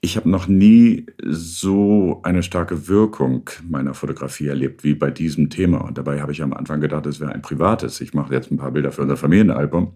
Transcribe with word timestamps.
Ich 0.00 0.16
habe 0.16 0.30
noch 0.30 0.46
nie 0.46 1.06
so 1.24 2.20
eine 2.22 2.44
starke 2.44 2.86
Wirkung 2.86 3.50
meiner 3.68 3.94
Fotografie 3.94 4.46
erlebt 4.46 4.84
wie 4.84 4.94
bei 4.94 5.10
diesem 5.10 5.50
Thema. 5.50 5.78
Und 5.78 5.98
dabei 5.98 6.20
habe 6.20 6.30
ich 6.30 6.40
am 6.40 6.52
Anfang 6.52 6.80
gedacht, 6.80 7.04
es 7.06 7.18
wäre 7.18 7.32
ein 7.32 7.42
privates. 7.42 8.00
Ich 8.00 8.14
mache 8.14 8.32
jetzt 8.32 8.52
ein 8.52 8.58
paar 8.58 8.70
Bilder 8.70 8.92
für 8.92 9.02
unser 9.02 9.16
Familienalbum. 9.16 9.94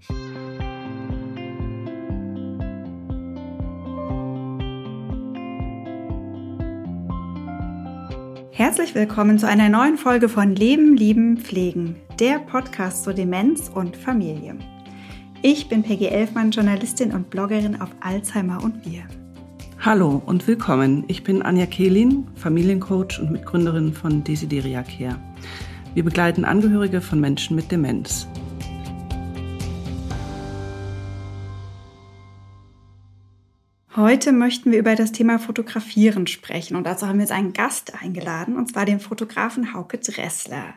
Herzlich 8.50 8.96
willkommen 8.96 9.38
zu 9.38 9.46
einer 9.46 9.68
neuen 9.68 9.98
Folge 9.98 10.28
von 10.28 10.56
Leben, 10.56 10.96
Lieben, 10.96 11.36
Pflegen, 11.36 11.94
der 12.18 12.40
Podcast 12.40 13.04
zur 13.04 13.14
Demenz 13.14 13.68
und 13.72 13.96
Familie. 13.96 14.56
Ich 15.42 15.68
bin 15.68 15.84
Peggy 15.84 16.06
Elfmann, 16.06 16.50
Journalistin 16.50 17.12
und 17.12 17.30
Bloggerin 17.30 17.80
auf 17.80 17.90
Alzheimer 18.00 18.64
und 18.64 18.84
wir. 18.84 19.04
Hallo 19.84 20.22
und 20.26 20.46
willkommen. 20.46 21.02
Ich 21.08 21.24
bin 21.24 21.42
Anja 21.42 21.66
Kehlin, 21.66 22.28
Familiencoach 22.36 23.18
und 23.18 23.32
Mitgründerin 23.32 23.92
von 23.92 24.22
Desideria 24.22 24.84
Care. 24.84 25.18
Wir 25.92 26.04
begleiten 26.04 26.44
Angehörige 26.44 27.00
von 27.00 27.18
Menschen 27.18 27.56
mit 27.56 27.72
Demenz. 27.72 28.28
Heute 33.96 34.30
möchten 34.30 34.70
wir 34.70 34.78
über 34.78 34.94
das 34.94 35.10
Thema 35.10 35.40
Fotografieren 35.40 36.28
sprechen 36.28 36.76
und 36.76 36.86
dazu 36.86 37.08
haben 37.08 37.16
wir 37.16 37.24
jetzt 37.24 37.32
einen 37.32 37.52
Gast 37.52 38.00
eingeladen, 38.00 38.56
und 38.56 38.70
zwar 38.70 38.84
den 38.84 39.00
Fotografen 39.00 39.74
Hauke 39.74 39.98
Dressler. 39.98 40.74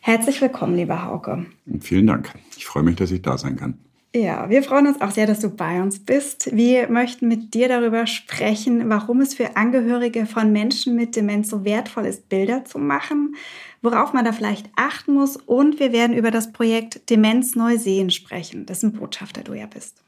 Herzlich 0.00 0.40
willkommen, 0.40 0.76
lieber 0.76 1.04
Hauke. 1.04 1.46
Vielen 1.80 2.06
Dank. 2.06 2.32
Ich 2.56 2.64
freue 2.64 2.84
mich, 2.84 2.94
dass 2.94 3.10
ich 3.10 3.22
da 3.22 3.38
sein 3.38 3.56
kann. 3.56 3.80
Ja, 4.14 4.48
wir 4.48 4.62
freuen 4.62 4.86
uns 4.86 5.00
auch 5.02 5.10
sehr, 5.10 5.26
dass 5.26 5.40
du 5.40 5.50
bei 5.50 5.82
uns 5.82 5.98
bist. 5.98 6.54
Wir 6.56 6.88
möchten 6.88 7.28
mit 7.28 7.52
dir 7.52 7.68
darüber 7.68 8.06
sprechen, 8.06 8.88
warum 8.88 9.20
es 9.20 9.34
für 9.34 9.56
Angehörige 9.56 10.24
von 10.24 10.52
Menschen 10.52 10.96
mit 10.96 11.16
Demenz 11.16 11.50
so 11.50 11.64
wertvoll 11.64 12.06
ist, 12.06 12.28
Bilder 12.30 12.64
zu 12.64 12.78
machen, 12.78 13.36
worauf 13.82 14.14
man 14.14 14.24
da 14.24 14.32
vielleicht 14.32 14.70
achten 14.74 15.12
muss 15.12 15.36
und 15.36 15.80
wir 15.80 15.92
werden 15.92 16.16
über 16.16 16.30
das 16.30 16.52
Projekt 16.52 17.10
Demenz 17.10 17.56
neu 17.56 17.76
sehen 17.76 18.10
sprechen, 18.10 18.64
dessen 18.64 18.92
Botschafter 18.92 19.42
du 19.42 19.52
ja 19.52 19.66
bist. 19.66 20.02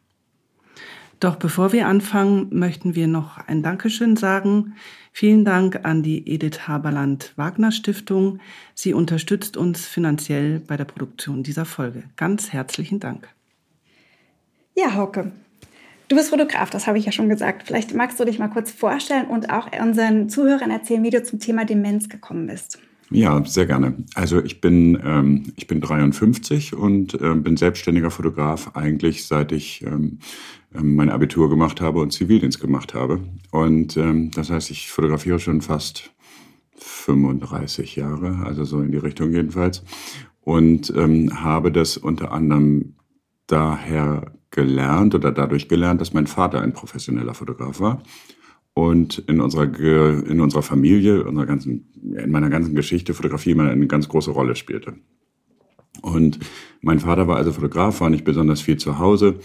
Doch 1.21 1.37
bevor 1.37 1.73
wir 1.73 1.87
anfangen, 1.87 2.47
möchten 2.51 2.95
wir 2.95 3.09
noch 3.09 3.39
ein 3.47 3.63
Dankeschön 3.63 4.17
sagen. 4.17 4.75
Vielen 5.13 5.45
Dank 5.45 5.81
an 5.85 6.03
die 6.03 6.31
Edith 6.31 6.69
Haberland 6.69 7.33
Wagner 7.37 7.73
Stiftung. 7.73 8.39
Sie 8.75 8.95
unterstützt 8.95 9.57
uns 9.57 9.85
finanziell 9.85 10.61
bei 10.61 10.77
der 10.77 10.85
Produktion 10.85 11.43
dieser 11.43 11.65
Folge. 11.65 12.05
Ganz 12.17 12.53
herzlichen 12.53 13.01
Dank. 13.01 13.29
Ja, 14.81 14.95
Hauke, 14.95 15.33
du 16.07 16.15
bist 16.15 16.31
Fotograf, 16.31 16.71
das 16.71 16.87
habe 16.87 16.99
ich 16.99 17.05
ja 17.05 17.11
schon 17.11 17.29
gesagt. 17.29 17.65
Vielleicht 17.67 17.95
magst 17.95 18.21
du 18.21 18.25
dich 18.25 18.39
mal 18.39 18.47
kurz 18.47 18.71
vorstellen 18.71 19.27
und 19.27 19.51
auch 19.51 19.67
unseren 19.83 20.29
Zuhörern 20.29 20.71
erzählen, 20.71 21.03
wie 21.03 21.11
du 21.11 21.21
zum 21.21 21.41
Thema 21.41 21.65
Demenz 21.65 22.09
gekommen 22.09 22.47
bist. 22.47 22.79
Ja, 23.11 23.45
sehr 23.45 23.67
gerne. 23.67 23.97
Also 24.15 24.41
ich 24.41 24.61
bin, 24.61 24.97
ähm, 25.05 25.53
ich 25.57 25.67
bin 25.67 25.81
53 25.81 26.77
und 26.77 27.21
äh, 27.21 27.35
bin 27.35 27.57
selbstständiger 27.57 28.13
Fotograf 28.13 28.77
eigentlich 28.77 29.27
seit 29.27 29.51
ich 29.51 29.83
ähm, 29.83 30.21
ähm, 30.73 30.95
mein 30.95 31.11
Abitur 31.11 31.51
gemacht 31.51 31.81
habe 31.81 31.99
und 31.99 32.13
Zivildienst 32.13 32.61
gemacht 32.61 32.95
habe. 32.95 33.19
Und 33.51 33.97
ähm, 33.97 34.31
das 34.31 34.49
heißt, 34.49 34.71
ich 34.71 34.93
fotografiere 34.93 35.41
schon 35.41 35.61
fast 35.61 36.13
35 36.77 37.97
Jahre, 37.97 38.47
also 38.47 38.63
so 38.63 38.81
in 38.81 38.93
die 38.93 38.99
Richtung 38.99 39.33
jedenfalls. 39.33 39.83
Und 40.41 40.93
ähm, 40.97 41.43
habe 41.43 41.73
das 41.73 41.97
unter 41.97 42.31
anderem 42.31 42.95
daher 43.49 44.38
gelernt 44.51 45.15
oder 45.15 45.33
dadurch 45.33 45.69
gelernt, 45.69 46.01
dass 46.01 46.13
mein 46.13 46.27
Vater 46.27 46.61
ein 46.61 46.73
professioneller 46.73 47.35
Fotograf 47.35 47.81
war 47.81 48.03
und 48.75 49.19
in 49.19 49.41
unserer 49.41 49.65
in 49.79 50.41
unserer 50.41 50.63
Familie, 50.63 51.25
unserer 51.25 51.47
ganzen, 51.47 51.93
in 52.17 52.31
meiner 52.31 52.49
ganzen 52.49 52.75
Geschichte 52.75 53.15
Fotografie 53.15 53.51
immer 53.51 53.69
eine 53.69 53.87
ganz 53.87 54.09
große 54.09 54.31
Rolle 54.31 54.55
spielte. 54.57 54.95
Und 56.01 56.39
mein 56.81 57.01
Vater 57.01 57.27
war 57.27 57.37
also 57.37 57.53
Fotograf, 57.53 58.01
war 58.01 58.11
nicht 58.11 58.25
besonders 58.25 58.61
viel 58.61 58.77
zu 58.77 58.99
Hause. 58.99 59.41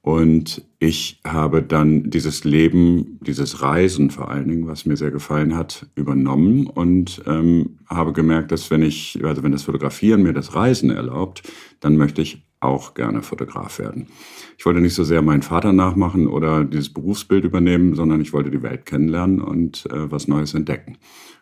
Und 0.00 0.64
ich 0.78 1.20
habe 1.26 1.62
dann 1.62 2.08
dieses 2.08 2.44
Leben, 2.44 3.18
dieses 3.20 3.62
Reisen 3.62 4.10
vor 4.10 4.30
allen 4.30 4.48
Dingen, 4.48 4.66
was 4.66 4.86
mir 4.86 4.96
sehr 4.96 5.10
gefallen 5.10 5.56
hat, 5.56 5.86
übernommen 5.96 6.66
und 6.66 7.20
ähm, 7.26 7.78
habe 7.88 8.12
gemerkt, 8.12 8.52
dass 8.52 8.70
wenn 8.70 8.82
ich, 8.82 9.18
also 9.24 9.42
wenn 9.42 9.52
das 9.52 9.64
Fotografieren 9.64 10.22
mir 10.22 10.32
das 10.32 10.54
Reisen 10.54 10.90
erlaubt, 10.90 11.42
dann 11.80 11.96
möchte 11.96 12.22
ich 12.22 12.47
auch 12.60 12.94
gerne 12.94 13.22
Fotograf 13.22 13.78
werden. 13.78 14.08
Ich 14.56 14.66
wollte 14.66 14.80
nicht 14.80 14.94
so 14.94 15.04
sehr 15.04 15.22
meinen 15.22 15.42
Vater 15.42 15.72
nachmachen 15.72 16.26
oder 16.26 16.64
dieses 16.64 16.92
Berufsbild 16.92 17.44
übernehmen, 17.44 17.94
sondern 17.94 18.20
ich 18.20 18.32
wollte 18.32 18.50
die 18.50 18.62
Welt 18.62 18.86
kennenlernen 18.86 19.40
und 19.40 19.86
äh, 19.86 20.10
was 20.10 20.28
Neues 20.28 20.54
entdecken. 20.54 20.98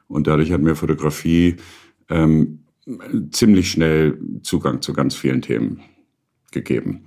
Und 0.09 0.27
dadurch 0.27 0.53
hat 0.53 0.60
mir 0.60 0.75
Fotografie 0.77 1.56
ähm, 2.09 2.60
ziemlich 3.31 3.71
schnell 3.71 4.19
Zugang 4.43 4.82
zu 4.82 4.93
ganz 4.93 5.15
vielen 5.15 5.43
Themen 5.43 5.81
gegeben. 6.53 7.06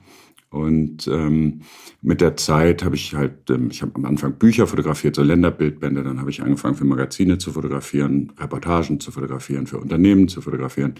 Und 0.49 1.07
ähm, 1.07 1.61
mit 2.01 2.21
der 2.21 2.35
Zeit 2.35 2.83
habe 2.83 2.95
ich 2.95 3.13
halt, 3.13 3.49
ähm, 3.51 3.69
ich 3.71 3.83
habe 3.83 3.91
am 3.95 4.05
Anfang 4.05 4.33
Bücher 4.33 4.65
fotografiert, 4.65 5.15
so 5.15 5.21
Länderbildbände, 5.21 6.03
dann 6.03 6.19
habe 6.19 6.31
ich 6.31 6.41
angefangen 6.41 6.75
für 6.75 6.85
Magazine 6.85 7.37
zu 7.37 7.51
fotografieren, 7.51 8.33
Reportagen 8.39 8.99
zu 8.99 9.11
fotografieren, 9.11 9.67
für 9.67 9.77
Unternehmen 9.77 10.27
zu 10.27 10.41
fotografieren. 10.41 10.95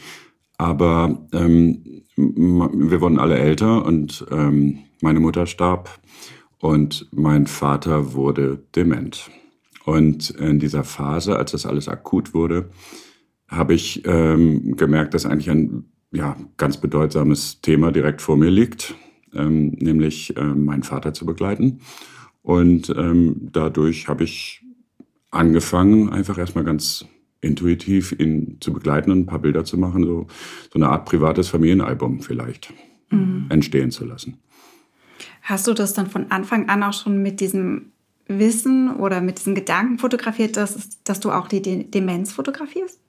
Aber 0.58 1.28
ähm, 1.34 2.04
wir 2.20 3.02
wurden 3.02 3.20
alle 3.20 3.38
älter 3.38 3.86
und 3.86 4.26
ähm, 4.32 4.80
meine 5.02 5.20
Mutter 5.20 5.46
starb 5.46 6.00
und 6.60 7.08
mein 7.12 7.48
Vater 7.48 8.14
wurde 8.14 8.64
dement. 8.76 9.30
Und 9.86 10.30
in 10.32 10.60
dieser 10.60 10.84
Phase, 10.84 11.38
als 11.38 11.54
das 11.54 11.66
alles 11.66 11.88
akut 11.88 12.34
wurde, 12.34 12.70
habe 13.48 13.74
ich 13.74 14.06
ähm, 14.06 14.76
gemerkt, 14.76 15.14
dass 15.14 15.26
eigentlich 15.26 15.50
ein 15.50 15.86
ja, 16.12 16.36
ganz 16.58 16.78
bedeutsames 16.78 17.62
Thema 17.62 17.92
direkt 17.92 18.22
vor 18.22 18.38
mir 18.38 18.52
liegt, 18.52 18.96
ähm, 19.34 19.72
nämlich 19.80 20.36
äh, 20.38 20.44
meinen 20.44 20.84
Vater 20.84 21.14
zu 21.14 21.26
begleiten. 21.26 21.80
Und 22.42 22.90
ähm, 22.90 23.50
dadurch 23.52 24.08
habe 24.08 24.24
ich 24.24 24.62
angefangen, 25.32 26.10
einfach 26.10 26.38
erstmal 26.38 26.64
ganz 26.64 27.06
intuitiv 27.42 28.12
ihn 28.18 28.58
zu 28.60 28.74
begleiten 28.74 29.12
und 29.12 29.20
ein 29.20 29.26
paar 29.26 29.40
Bilder 29.40 29.64
zu 29.64 29.78
machen, 29.78 30.04
so, 30.04 30.28
so 30.72 30.76
eine 30.76 30.90
Art 30.90 31.06
privates 31.06 31.50
Familienalbum 31.50 32.22
vielleicht 32.22 32.74
mhm. 33.10 33.46
entstehen 33.50 33.92
zu 33.92 34.06
lassen. 34.06 34.38
Hast 35.42 35.68
du 35.68 35.74
das 35.74 35.94
dann 35.94 36.10
von 36.10 36.32
Anfang 36.32 36.70
an 36.70 36.84
auch 36.84 36.94
schon 36.94 37.22
mit 37.22 37.40
diesem 37.40 37.92
Wissen 38.28 38.96
oder 38.96 39.22
mit 39.22 39.40
diesen 39.40 39.56
Gedanken 39.56 39.98
fotografiert, 39.98 40.58
dass, 40.58 41.02
dass 41.04 41.20
du 41.20 41.32
auch 41.32 41.48
die 41.48 41.90
Demenz 41.90 42.32
fotografierst? 42.32 43.00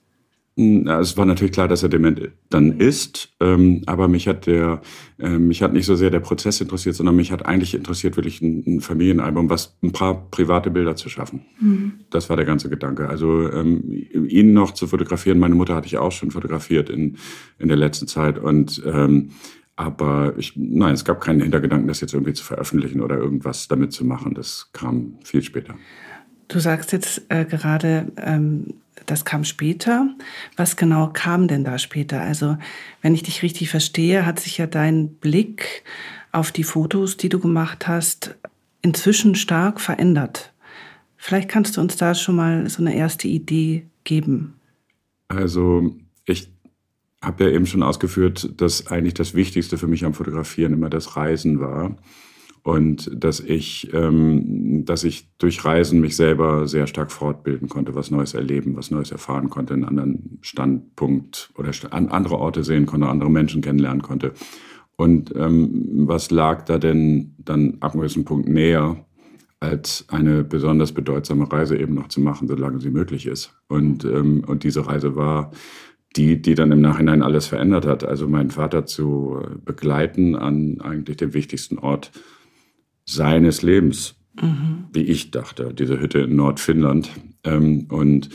Es 0.57 1.17
war 1.17 1.25
natürlich 1.25 1.53
klar, 1.53 1.69
dass 1.69 1.83
er 1.83 1.89
dement 1.89 2.33
dann 2.51 2.81
ist, 2.81 3.33
ähm, 3.41 3.83
aber 3.87 4.09
mich 4.09 4.29
hat 4.29 4.47
der, 4.47 4.83
äh, 5.19 5.39
mich 5.39 5.63
hat 5.63 5.73
nicht 5.73 5.87
so 5.87 5.95
sehr 5.95 6.11
der 6.11 6.21
Prozess 6.21 6.61
interessiert, 6.61 6.97
sondern 6.97 7.17
mich 7.17 7.33
hat 7.33 7.47
eigentlich 7.47 7.75
interessiert, 7.75 8.17
wirklich 8.17 8.43
ein, 8.43 8.65
ein 8.67 8.81
Familienalbum, 8.81 9.49
was 9.49 9.77
ein 9.83 9.93
paar 9.93 10.29
private 10.31 10.71
Bilder 10.71 10.97
zu 10.97 11.09
schaffen. 11.09 11.47
Mhm. 11.61 11.93
Das 12.11 12.29
war 12.29 12.37
der 12.37 12.45
ganze 12.45 12.69
Gedanke. 12.69 13.09
Also 13.09 13.51
ähm, 13.51 13.85
ihn 14.29 14.53
noch 14.53 14.73
zu 14.73 14.87
fotografieren. 14.87 15.39
Meine 15.39 15.55
Mutter 15.55 15.75
hatte 15.75 15.87
ich 15.87 15.97
auch 15.97 16.13
schon 16.13 16.31
fotografiert 16.31 16.91
in 16.91 17.17
in 17.59 17.69
der 17.69 17.77
letzten 17.77 18.07
Zeit 18.07 18.39
und 18.39 18.83
ähm, 18.85 19.31
aber 19.77 20.35
ich, 20.37 20.53
nein, 20.57 20.93
es 20.93 21.07
gab 21.07 21.23
keinen 21.23 21.41
Hintergedanken, 21.41 21.89
das 21.89 22.03
jetzt 22.03 22.13
irgendwie 22.13 22.35
zu 22.35 22.45
veröffentlichen 22.45 23.01
oder 23.01 23.17
irgendwas 23.17 23.67
damit 23.67 23.95
zu 23.95 24.05
machen. 24.05 24.35
Das 24.35 24.69
kam 24.75 25.15
viel 25.25 25.43
später. 25.43 25.75
Du 26.49 26.59
sagst 26.59 26.93
jetzt 26.93 27.23
äh, 27.31 27.47
gerade, 27.47 28.13
ähm, 28.19 28.75
das 29.11 29.25
kam 29.25 29.45
später. 29.45 30.09
Was 30.57 30.77
genau 30.77 31.11
kam 31.13 31.49
denn 31.49 31.65
da 31.65 31.79
später? 31.79 32.21
Also, 32.21 32.57
wenn 33.03 33.15
ich 33.15 33.23
dich 33.23 33.43
richtig 33.43 33.71
verstehe, 33.71 34.25
hat 34.27 34.41
sich 34.41 34.59
ja 34.59 34.67
dein 34.67 35.15
Blick 35.15 35.83
auf 36.33 36.53
die 36.53 36.65
Fotos, 36.65 37.17
die 37.17 37.29
du 37.29 37.41
gemacht 37.41 37.89
hast, 37.89 38.37
inzwischen 38.83 39.35
stark 39.35 39.81
verändert. 39.81 40.53
Vielleicht 41.17 41.49
kannst 41.49 41.77
du 41.77 41.81
uns 41.81 41.97
da 41.97 42.15
schon 42.15 42.37
mal 42.37 42.69
so 42.71 42.83
eine 42.83 42.95
erste 42.95 43.29
Idee 43.29 43.87
geben. 44.05 44.55
Also, 45.29 45.95
ich 46.25 46.51
habe 47.23 47.45
ja 47.45 47.51
eben 47.51 47.67
schon 47.67 47.83
ausgeführt, 47.83 48.51
dass 48.57 48.87
eigentlich 48.87 49.15
das 49.15 49.35
Wichtigste 49.35 49.77
für 49.77 49.87
mich 49.87 50.05
am 50.05 50.15
Fotografieren 50.15 50.73
immer 50.73 50.89
das 50.89 51.17
Reisen 51.17 51.61
war 51.61 51.97
und 52.63 53.11
dass 53.15 53.41
ich, 53.41 53.91
ähm, 53.95 54.85
dass 54.85 55.05
ich 55.05 55.29
durch 55.39 55.65
Reisen 55.65 56.01
mich 56.01 56.17
selber 56.17 56.69
sehr 56.69 56.87
stark 56.87 57.11
fortbilden 57.11 57.69
konnte, 57.69 57.95
was 57.95 58.11
Neues 58.11 58.35
erleben, 58.35 58.77
was 58.77 58.91
Neues 58.91 59.11
erfahren 59.11 59.49
konnte, 59.49 59.75
einen 59.75 59.85
anderen 59.85 60.39
Standpunkt 60.43 61.51
oder 61.57 61.71
an 61.91 62.09
andere 62.09 62.39
Orte 62.39 62.65
sehen 62.65 62.87
konnte, 62.87 63.09
andere 63.09 63.31
Menschen 63.31 63.63
kennenlernen 63.63 64.03
konnte. 64.03 64.33
Und 64.97 65.35
ähm, 65.35 66.07
was 66.07 66.31
lag 66.31 66.65
da 66.67 66.79
denn 66.79 67.35
dann 67.39 67.79
ab 67.81 67.93
einem 67.93 68.03
gewissen 68.03 68.27
Punkt 68.27 68.49
näher, 68.49 69.07
als 69.61 70.07
eine 70.09 70.43
besonders 70.43 70.93
bedeutsame 70.93 71.51
Reise 71.51 71.79
eben 71.79 71.95
noch 71.95 72.09
zu 72.09 72.21
machen, 72.21 72.49
solange 72.49 72.81
sie 72.81 72.91
möglich 72.91 73.27
ist. 73.27 73.55
Und, 73.69 74.05
ähm, 74.05 74.43
und 74.47 74.65
diese 74.65 74.87
Reise 74.87 75.17
war 75.17 75.53
die, 76.17 76.41
die 76.41 76.55
dann 76.55 76.73
im 76.73 76.81
Nachhinein 76.81 77.23
alles 77.23 77.47
verändert 77.47 77.87
hat. 77.87 78.05
Also 78.05 78.27
meinen 78.27 78.51
Vater 78.51 78.87
zu 78.87 79.39
begleiten 79.65 80.35
an 80.35 80.81
eigentlich 80.81 81.19
dem 81.19 81.35
wichtigsten 81.35 81.79
Ort 81.79 82.11
seines 83.13 83.63
Lebens. 83.63 84.17
mhm. 84.41 84.87
wie 84.93 85.03
ich 85.03 85.31
dachte, 85.31 85.75
diese 85.75 86.01
Hütte 86.01 86.21
in 86.21 86.37
Nordfinnland. 86.37 87.11
Ähm, 87.45 87.87
und 87.91 88.31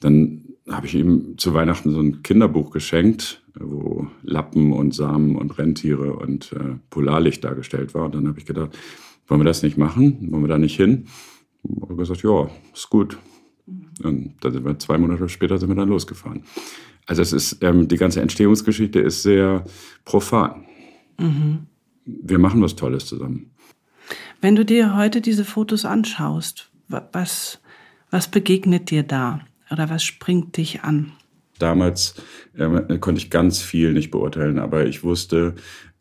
dann 0.00 0.44
habe 0.68 0.86
ich 0.86 0.94
ihm 0.94 1.38
zu 1.38 1.54
Weihnachten 1.54 1.90
so 1.90 2.00
ein 2.00 2.22
Kinderbuch 2.22 2.70
geschenkt, 2.70 3.42
wo 3.58 4.06
Lappen 4.22 4.72
und 4.72 4.94
Samen 4.94 5.36
und 5.36 5.58
Rentiere 5.58 6.14
und 6.14 6.52
äh, 6.52 6.76
Polarlicht 6.90 7.42
dargestellt 7.44 7.94
war. 7.94 8.04
Und 8.04 8.14
dann 8.14 8.28
habe 8.28 8.38
ich 8.38 8.46
gedacht, 8.46 8.76
wollen 9.26 9.40
wir 9.40 9.46
das 9.46 9.62
nicht 9.62 9.78
machen? 9.78 10.30
Wollen 10.30 10.44
wir 10.44 10.48
da 10.48 10.58
nicht 10.58 10.76
hin? 10.76 11.06
Und 11.62 11.96
gesagt, 11.96 12.22
ja, 12.22 12.48
ist 12.72 12.90
gut. 12.90 13.18
Und 14.02 14.34
dann 14.40 14.52
sind 14.52 14.64
wir 14.64 14.78
zwei 14.78 14.98
Monate 14.98 15.28
später 15.28 15.58
sind 15.58 15.68
wir 15.68 15.74
dann 15.74 15.88
losgefahren. 15.88 16.44
Also 17.06 17.22
es 17.22 17.32
ist, 17.32 17.62
ähm, 17.62 17.88
die 17.88 17.96
ganze 17.96 18.20
Entstehungsgeschichte 18.20 19.00
ist 19.00 19.22
sehr 19.22 19.64
profan. 20.04 20.64
Mhm. 21.18 21.66
Wir 22.04 22.38
machen 22.38 22.62
was 22.62 22.76
Tolles 22.76 23.06
zusammen. 23.06 23.50
Wenn 24.40 24.54
du 24.54 24.64
dir 24.64 24.96
heute 24.96 25.20
diese 25.20 25.44
Fotos 25.44 25.84
anschaust, 25.84 26.70
was, 26.88 27.60
was 28.10 28.28
begegnet 28.28 28.90
dir 28.90 29.02
da? 29.02 29.40
Oder 29.70 29.90
was 29.90 30.04
springt 30.04 30.56
dich 30.56 30.82
an? 30.82 31.12
Damals 31.58 32.14
äh, 32.56 32.98
konnte 32.98 33.20
ich 33.20 33.30
ganz 33.30 33.60
viel 33.60 33.92
nicht 33.92 34.10
beurteilen, 34.10 34.58
aber 34.58 34.86
ich 34.86 35.02
wusste, 35.02 35.54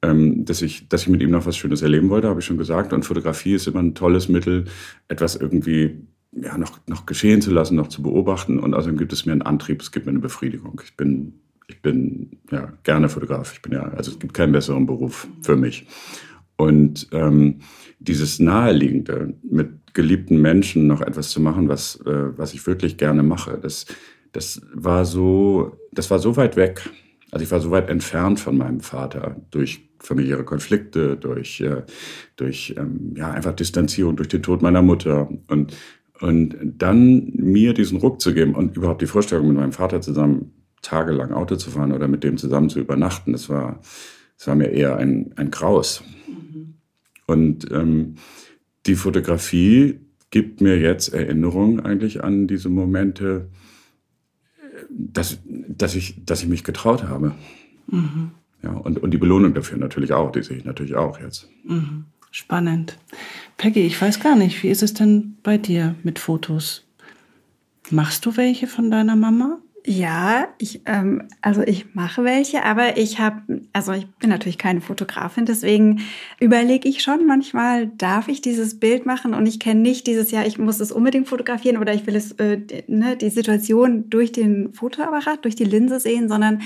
ähm, 0.04 0.45
dass, 0.45 0.62
ich, 0.62 0.88
dass 0.88 1.01
ich 1.01 1.07
mit 1.07 1.22
ihm 1.22 1.31
noch 1.31 1.48
was 1.48 1.57
Schönes 1.57 1.81
erleben 1.81 2.10
wollte, 2.10 2.30
habe 2.30 2.39
ich 2.39 2.45
schon 2.45 2.60
gesagt. 2.60 2.94
Und 2.94 3.04
Fotografie 3.04 3.56
ist 3.56 3.68
immer 3.68 3.80
ein 3.80 3.95
tolles 3.95 4.30
Mittel, 4.30 4.66
etwas 5.07 5.36
irgendwie 5.36 6.07
ja, 6.31 6.57
noch, 6.60 6.80
noch 6.86 7.07
geschehen 7.07 7.42
zu 7.42 7.51
lassen, 7.51 7.75
noch 7.75 7.88
zu 7.88 8.04
beobachten. 8.04 8.60
Und 8.60 8.75
außerdem 8.75 8.98
gibt 8.98 9.13
es 9.13 9.25
mir 9.25 9.31
einen 9.31 9.42
Antrieb, 9.42 9.81
es 9.81 9.92
gibt 9.92 10.06
mir 10.06 10.12
eine 10.12 10.19
Befriedigung. 10.19 10.80
Ich 10.84 10.95
bin, 10.95 11.34
ich 11.68 11.81
bin 11.81 12.38
ja 12.51 12.72
gerne 12.84 13.10
Fotograf. 13.10 13.54
Ich 13.54 13.63
bin 13.63 13.74
ja, 13.74 13.81
also 13.81 14.12
es 14.12 14.19
gibt 14.19 14.36
keinen 14.36 14.51
besseren 14.51 14.86
Beruf 14.86 15.28
für 15.42 15.56
mich. 15.56 15.88
Und 16.57 17.07
ähm, 17.12 17.59
dieses 18.00 18.39
Naheliegende, 18.39 19.33
mit 19.44 19.94
geliebten 19.94 20.42
Menschen 20.42 20.88
noch 20.88 21.01
etwas 21.01 21.30
zu 21.30 21.39
machen, 21.39 21.69
was, 21.69 22.00
äh, 22.06 22.38
was 22.38 22.54
ich 22.54 22.65
wirklich 22.68 22.98
gerne 22.98 23.24
mache, 23.24 23.57
das, 23.62 23.86
das 24.31 24.62
war 24.74 25.06
so, 25.06 25.77
das 25.92 26.12
war 26.12 26.19
so 26.19 26.36
weit 26.36 26.56
weg. 26.56 26.89
Also 27.31 27.44
ich 27.44 27.51
war 27.51 27.59
so 27.59 27.71
weit 27.71 27.89
entfernt 27.89 28.39
von 28.39 28.57
meinem 28.57 28.80
Vater 28.80 29.36
durch 29.51 29.88
familiäre 30.00 30.44
Konflikte, 30.44 31.18
durch, 31.18 31.62
äh, 31.62 31.83
durch 32.36 32.75
ähm, 32.77 33.13
ja, 33.15 33.31
einfach 33.31 33.53
Distanzierung, 33.53 34.15
durch 34.15 34.30
den 34.30 34.44
Tod 34.44 34.62
meiner 34.62 34.81
Mutter. 34.81 35.30
Und, 35.48 35.75
und 36.21 36.56
dann 36.77 37.31
mir 37.33 37.74
diesen 37.74 38.00
Ruck 38.00 38.21
zu 38.21 38.33
geben 38.33 38.56
und 38.56 38.77
überhaupt 38.77 39.01
die 39.01 39.07
Vorstellung, 39.07 39.48
mit 39.48 39.57
meinem 39.57 39.74
Vater 39.74 40.01
zusammen 40.01 40.53
tagelang 40.81 41.33
Auto 41.33 41.56
zu 41.56 41.71
fahren 41.71 41.92
oder 41.92 42.07
mit 42.07 42.24
dem 42.24 42.38
zusammen 42.38 42.69
zu 42.69 42.80
übernachten, 42.80 43.33
das 43.33 43.50
war, 43.50 43.80
das 44.38 44.48
war 44.48 44.56
mir 44.56 44.69
eher 44.69 44.98
ein, 44.98 45.33
ein 45.36 45.51
Graus. 45.51 46.03
Und 47.27 47.69
ähm, 47.71 48.15
die 48.88 48.95
Fotografie 48.95 50.00
gibt 50.31 50.62
mir 50.62 50.79
jetzt 50.79 51.13
Erinnerungen 51.13 51.79
eigentlich 51.79 52.24
an 52.24 52.47
diese 52.47 52.69
Momente, 52.69 53.50
dass, 54.89 55.39
dass, 55.45 55.95
ich, 55.95 56.25
dass 56.25 56.41
ich 56.41 56.50
mich 56.50 56.63
getraut 56.63 57.03
habe. 57.03 57.35
Mhm. 57.88 58.31
Ja, 58.63 58.71
und, 58.71 59.01
und 59.01 59.12
die 59.12 59.18
Belohnung 59.18 59.53
dafür 59.53 59.77
natürlich 59.77 60.13
auch, 60.13 60.31
die 60.31 60.41
sehe 60.41 60.57
ich 60.57 60.65
natürlich 60.65 60.95
auch 60.95 61.19
jetzt. 61.19 61.47
Mhm. 61.63 62.06
Spannend. 62.31 62.97
Peggy, 63.57 63.81
ich 63.81 64.01
weiß 64.01 64.19
gar 64.19 64.35
nicht, 64.35 64.62
wie 64.63 64.69
ist 64.69 64.83
es 64.83 64.94
denn 64.94 65.38
bei 65.44 65.57
dir 65.57 65.95
mit 66.03 66.19
Fotos? 66.19 66.85
Machst 67.89 68.25
du 68.25 68.35
welche 68.35 68.68
von 68.68 68.91
deiner 68.91 69.15
Mama? 69.15 69.59
Ja, 69.89 70.50
ich, 70.57 70.81
ähm, 70.86 71.30
also 71.42 71.62
ich 71.62 71.95
mache 71.95 72.25
welche, 72.25 72.66
aber 72.66 72.98
ich 72.98 73.22
habe, 73.22 73.62
also 73.72 73.94
ich 73.94 74.06
bin 74.06 74.30
natürlich 74.30 74.57
keine 74.57 74.81
Fotografin, 74.81 75.45
deswegen 75.45 76.01
überlege 76.42 76.89
ich 76.89 77.01
schon 77.01 77.25
manchmal, 77.25 77.88
darf 77.88 78.28
ich 78.28 78.42
dieses 78.42 78.81
Bild 78.81 79.06
machen? 79.06 79.34
Und 79.34 79.45
ich 79.45 79.62
kenne 79.62 79.80
nicht 79.80 80.06
dieses 80.06 80.30
Jahr, 80.31 80.45
ich 80.45 80.60
muss 80.60 80.81
es 80.81 80.92
unbedingt 80.92 81.30
fotografieren 81.30 81.78
oder 81.78 81.94
ich 81.94 82.06
will 82.06 82.18
es, 82.18 82.34
äh, 82.34 82.60
ne, 82.88 83.16
die 83.16 83.30
Situation 83.30 84.10
durch 84.10 84.34
den 84.34 84.74
Fotoapparat, 84.74 85.45
durch 85.45 85.56
die 85.56 85.63
Linse 85.63 86.01
sehen, 86.01 86.28
sondern 86.28 86.63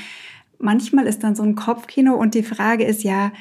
manchmal 0.58 1.06
ist 1.06 1.24
dann 1.24 1.36
so 1.36 1.44
ein 1.44 1.54
Kopfkino 1.54 2.16
und 2.16 2.34
die 2.34 2.42
Frage 2.42 2.86
ist 2.86 3.04
ja, 3.04 3.32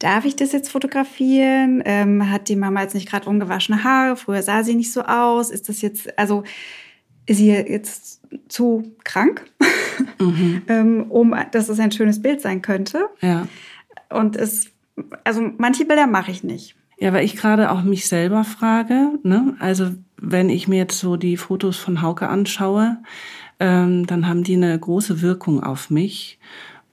darf 0.00 0.26
ich 0.26 0.36
das 0.36 0.52
jetzt 0.52 0.68
fotografieren? 0.70 1.82
Ähm, 1.86 2.30
hat 2.30 2.50
die 2.50 2.56
Mama 2.56 2.82
jetzt 2.82 2.94
nicht 2.94 3.08
gerade 3.08 3.26
ungewaschene 3.30 3.84
Haare? 3.84 4.16
Früher 4.16 4.42
sah 4.42 4.62
sie 4.62 4.74
nicht 4.74 4.92
so 4.92 5.00
aus. 5.04 5.50
Ist 5.50 5.70
das 5.70 5.80
jetzt, 5.80 6.18
also 6.18 6.44
ist 7.26 7.38
sie 7.38 7.50
jetzt 7.50 8.20
zu 8.48 8.94
krank, 9.04 9.44
mhm. 10.18 10.62
ähm, 10.68 11.10
um 11.10 11.34
dass 11.52 11.68
es 11.68 11.80
ein 11.80 11.92
schönes 11.92 12.20
Bild 12.20 12.40
sein 12.40 12.62
könnte. 12.62 13.06
Ja. 13.20 13.46
Und 14.10 14.36
es, 14.36 14.70
also 15.24 15.50
manche 15.58 15.84
Bilder 15.84 16.06
mache 16.06 16.30
ich 16.30 16.42
nicht. 16.44 16.76
Ja, 16.98 17.12
weil 17.12 17.24
ich 17.24 17.36
gerade 17.36 17.70
auch 17.70 17.82
mich 17.82 18.06
selber 18.06 18.44
frage, 18.44 19.18
ne? 19.22 19.56
Also 19.58 19.90
wenn 20.16 20.48
ich 20.48 20.68
mir 20.68 20.76
jetzt 20.76 20.98
so 20.98 21.16
die 21.16 21.36
Fotos 21.36 21.76
von 21.76 22.00
Hauke 22.00 22.28
anschaue, 22.28 22.98
ähm, 23.58 24.06
dann 24.06 24.28
haben 24.28 24.44
die 24.44 24.54
eine 24.54 24.78
große 24.78 25.20
Wirkung 25.20 25.62
auf 25.62 25.90
mich. 25.90 26.38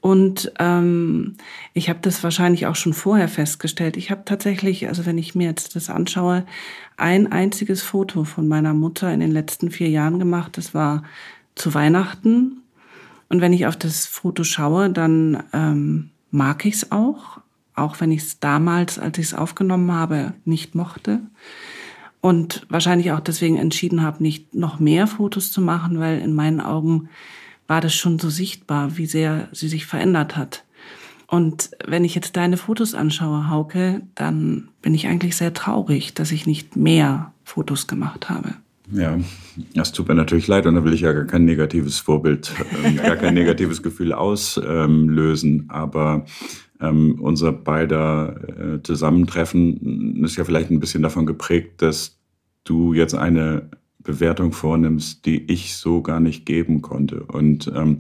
Und 0.02 0.54
ähm, 0.60 1.36
ich 1.74 1.90
habe 1.90 2.00
das 2.02 2.24
wahrscheinlich 2.24 2.68
auch 2.68 2.76
schon 2.76 2.94
vorher 2.94 3.28
festgestellt. 3.28 3.98
Ich 3.98 4.12
habe 4.12 4.22
tatsächlich, 4.24 4.88
also 4.88 5.06
wenn 5.06 5.18
ich 5.18 5.36
mir 5.36 5.48
jetzt 5.48 5.76
das 5.76 5.90
anschaue, 5.90 6.46
ein 6.96 7.32
einziges 7.32 7.82
Foto 7.82 8.24
von 8.24 8.48
meiner 8.48 8.74
Mutter 8.74 9.14
in 9.14 9.20
den 9.20 9.32
letzten 9.32 9.72
vier 9.72 9.90
Jahren 9.90 10.20
gemacht. 10.20 10.58
Das 10.58 10.74
war 10.74 11.04
zu 11.56 11.74
Weihnachten. 11.74 12.62
Und 13.28 13.42
wenn 13.42 13.54
ich 13.54 13.68
auf 13.68 13.76
das 13.76 14.06
Foto 14.06 14.44
schaue, 14.44 14.90
dann 14.90 15.44
ähm, 15.54 16.12
mag 16.32 16.66
ich 16.66 16.76
es 16.76 16.92
auch, 16.92 17.40
auch 17.76 18.00
wenn 18.00 18.12
ich 18.12 18.22
es 18.22 18.40
damals, 18.40 19.00
als 19.00 19.18
ich 19.18 19.28
es 19.28 19.34
aufgenommen 19.34 19.92
habe, 19.92 20.34
nicht 20.46 20.76
mochte. 20.76 21.20
Und 22.22 22.66
wahrscheinlich 22.70 23.12
auch 23.12 23.20
deswegen 23.22 23.58
entschieden 23.58 24.02
habe, 24.02 24.24
nicht 24.24 24.56
noch 24.56 24.80
mehr 24.80 25.08
Fotos 25.08 25.52
zu 25.52 25.62
machen, 25.62 26.00
weil 26.00 26.20
in 26.20 26.34
meinen 26.34 26.60
Augen 26.60 27.10
war 27.70 27.82
das 27.82 27.94
schon 27.94 28.18
so 28.18 28.30
sichtbar, 28.30 28.98
wie 28.98 29.06
sehr 29.06 29.48
sie 29.52 29.68
sich 29.68 29.86
verändert 29.86 30.36
hat. 30.36 30.66
Und 31.28 31.70
wenn 31.86 32.04
ich 32.04 32.16
jetzt 32.16 32.36
deine 32.36 32.58
Fotos 32.58 32.96
anschaue, 32.96 33.50
Hauke, 33.50 34.02
dann 34.16 34.70
bin 34.82 34.96
ich 34.96 35.08
eigentlich 35.08 35.38
sehr 35.38 35.54
traurig, 35.54 36.16
dass 36.16 36.32
ich 36.32 36.48
nicht 36.48 36.76
mehr 36.76 37.32
Fotos 37.44 37.86
gemacht 37.86 38.28
habe. 38.30 38.56
Ja, 38.92 39.20
das 39.76 39.92
tut 39.92 40.08
mir 40.08 40.16
natürlich 40.16 40.48
leid 40.48 40.66
und 40.66 40.74
da 40.74 40.84
will 40.84 40.94
ich 40.94 41.02
ja 41.02 41.14
gar 41.14 41.26
kein 41.26 41.46
negatives 41.46 42.00
Vorbild, 42.00 42.52
äh, 42.84 42.94
gar 42.94 43.18
kein 43.18 43.36
negatives 43.36 43.84
Gefühl 43.84 44.14
auslösen. 44.14 45.66
Aber 45.70 46.26
ähm, 46.82 47.20
unser 47.22 47.52
beider 47.52 48.36
äh, 48.48 48.82
Zusammentreffen 48.82 50.24
ist 50.24 50.38
ja 50.38 50.44
vielleicht 50.44 50.72
ein 50.72 50.80
bisschen 50.80 51.04
davon 51.04 51.28
geprägt, 51.28 51.84
dass 51.84 52.18
du 52.64 52.94
jetzt 52.94 53.14
eine 53.14 53.70
Bewertung 54.00 54.54
vornimmst, 54.54 55.26
die 55.26 55.52
ich 55.52 55.76
so 55.76 56.02
gar 56.02 56.20
nicht 56.20 56.46
geben 56.46 56.82
konnte. 56.82 57.24
Und 57.24 57.72
ähm, 57.76 58.00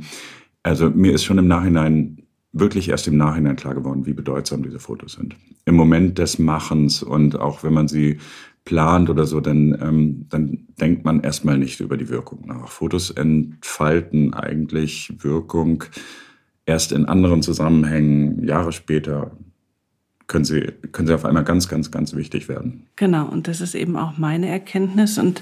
also 0.64 0.90
mir 0.90 1.14
ist 1.14 1.24
schon 1.24 1.38
im 1.38 1.48
Nachhinein, 1.48 2.24
wirklich 2.52 2.90
erst 2.90 3.08
im 3.08 3.18
Nachhinein 3.18 3.56
klar 3.56 3.76
geworden, 3.76 4.06
wie 4.06 4.14
bedeutsam 4.14 4.64
diese 4.64 4.80
Fotos 4.80 5.14
sind. 5.14 5.36
Im 5.66 5.76
Moment 5.76 6.18
des 6.18 6.40
Machens 6.40 7.04
und 7.04 7.40
auch 7.40 7.64
wenn 7.64 7.74
man 7.74 7.88
sie 7.88 8.18
plant 8.66 9.10
oder 9.10 9.26
so, 9.26 9.40
dann, 9.40 9.78
ähm, 9.82 10.26
dann 10.30 10.68
denkt 10.80 11.06
man 11.06 11.22
erstmal 11.22 11.58
nicht 11.58 11.80
über 11.80 11.98
die 11.98 12.10
Wirkung 12.10 12.46
nach. 12.48 12.70
Fotos 12.70 13.12
entfalten 13.12 14.34
eigentlich 14.34 15.14
Wirkung 15.20 15.84
erst 16.66 16.92
in 16.92 17.06
anderen 17.06 17.42
Zusammenhängen, 17.42 18.46
Jahre 18.46 18.72
später, 18.72 19.32
können 20.30 20.46
sie, 20.46 20.72
können 20.92 21.08
sie 21.08 21.14
auf 21.14 21.26
einmal 21.26 21.44
ganz, 21.44 21.68
ganz, 21.68 21.90
ganz 21.90 22.16
wichtig 22.16 22.48
werden. 22.48 22.86
Genau, 22.96 23.26
und 23.26 23.48
das 23.48 23.62
ist 23.62 23.74
eben 23.74 23.98
auch 23.98 24.18
meine 24.18 24.48
Erkenntnis. 24.48 25.18
Und 25.18 25.42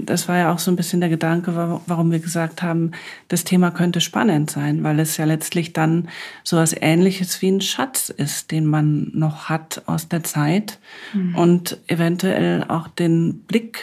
das 0.00 0.26
war 0.26 0.38
ja 0.38 0.52
auch 0.52 0.58
so 0.58 0.70
ein 0.70 0.76
bisschen 0.76 1.00
der 1.00 1.10
Gedanke, 1.10 1.80
warum 1.86 2.10
wir 2.10 2.18
gesagt 2.18 2.62
haben, 2.62 2.92
das 3.28 3.44
Thema 3.44 3.70
könnte 3.70 4.00
spannend 4.00 4.50
sein, 4.50 4.82
weil 4.82 4.98
es 5.00 5.18
ja 5.18 5.26
letztlich 5.26 5.74
dann 5.74 6.08
so 6.44 6.56
was 6.56 6.72
Ähnliches 6.72 7.42
wie 7.42 7.50
ein 7.50 7.60
Schatz 7.60 8.08
ist, 8.08 8.50
den 8.50 8.64
man 8.64 9.10
noch 9.12 9.50
hat 9.50 9.82
aus 9.84 10.08
der 10.08 10.24
Zeit 10.24 10.78
mhm. 11.12 11.36
und 11.36 11.78
eventuell 11.86 12.64
auch 12.66 12.88
den 12.88 13.40
Blick 13.40 13.80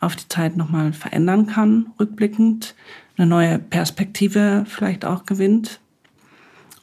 auf 0.00 0.16
die 0.16 0.28
Zeit 0.28 0.56
nochmal 0.56 0.94
verändern 0.94 1.48
kann, 1.48 1.88
rückblickend, 2.00 2.74
eine 3.18 3.26
neue 3.26 3.58
Perspektive 3.58 4.64
vielleicht 4.66 5.04
auch 5.04 5.26
gewinnt. 5.26 5.81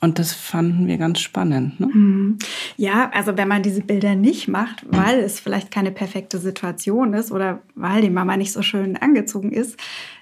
Und 0.01 0.17
das 0.17 0.31
fanden 0.33 0.87
wir 0.87 0.97
ganz 0.97 1.19
spannend. 1.19 1.79
Ne? 1.79 1.87
Mhm. 1.87 2.37
Ja, 2.77 3.09
also 3.13 3.35
wenn 3.37 3.49
man 3.49 3.63
diese 3.63 3.81
Bilder 3.81 4.15
nicht 4.15 4.47
macht, 4.47 4.85
weil 4.87 5.19
es 5.19 5.39
vielleicht 5.39 5.71
keine 5.71 5.91
perfekte 5.91 6.37
Situation 6.37 7.13
ist 7.13 7.31
oder 7.31 7.61
weil 7.75 8.01
die 8.01 8.09
Mama 8.09 8.37
nicht 8.37 8.53
so 8.53 8.61
schön 8.61 8.95
angezogen 8.95 9.51
ist, 9.51 9.77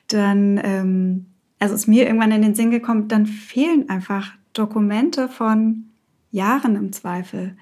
dann, 0.08 0.60
ähm, 0.64 1.26
also 1.60 1.76
ist 1.76 1.88
mir 1.88 2.08
irgendwann 2.08 2.32
in 2.32 2.42
den 2.42 2.56
Sinn 2.56 2.72
gekommen, 2.72 3.08
dann 3.08 3.28
fehlen 3.28 3.88
einfach 3.90 4.32
Dokumente 4.54 5.30
von 5.30 5.86
Jahren 6.32 6.76
im 6.76 6.92
Zweifel. 6.92 7.56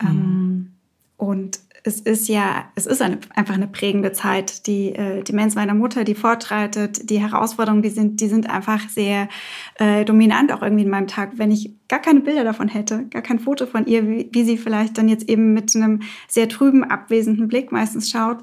Mhm. 0.00 0.08
Ähm, 0.08 0.72
und 1.16 1.60
es 1.86 2.00
ist 2.00 2.26
ja, 2.28 2.64
es 2.74 2.84
ist 2.84 3.00
eine, 3.00 3.18
einfach 3.36 3.54
eine 3.54 3.68
prägende 3.68 4.10
Zeit. 4.12 4.66
Die 4.66 4.92
äh, 4.92 5.22
Demenz 5.22 5.54
meiner 5.54 5.74
Mutter, 5.74 6.02
die 6.02 6.16
fortschreitet, 6.16 7.08
die 7.08 7.20
Herausforderungen, 7.20 7.82
die 7.82 7.90
sind, 7.90 8.20
die 8.20 8.26
sind 8.26 8.50
einfach 8.50 8.88
sehr 8.88 9.28
äh, 9.76 10.04
dominant 10.04 10.50
auch 10.50 10.62
irgendwie 10.62 10.82
in 10.82 10.90
meinem 10.90 11.06
Tag. 11.06 11.32
Wenn 11.36 11.52
ich 11.52 11.70
gar 11.86 12.00
keine 12.00 12.20
Bilder 12.20 12.42
davon 12.42 12.66
hätte, 12.66 13.04
gar 13.06 13.22
kein 13.22 13.38
Foto 13.38 13.66
von 13.66 13.86
ihr, 13.86 14.08
wie, 14.08 14.28
wie 14.32 14.42
sie 14.42 14.58
vielleicht 14.58 14.98
dann 14.98 15.08
jetzt 15.08 15.28
eben 15.28 15.54
mit 15.54 15.76
einem 15.76 16.02
sehr 16.26 16.48
trüben, 16.48 16.82
abwesenden 16.82 17.46
Blick 17.46 17.70
meistens 17.70 18.10
schaut, 18.10 18.38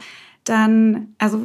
dann, 0.45 1.13
also 1.17 1.41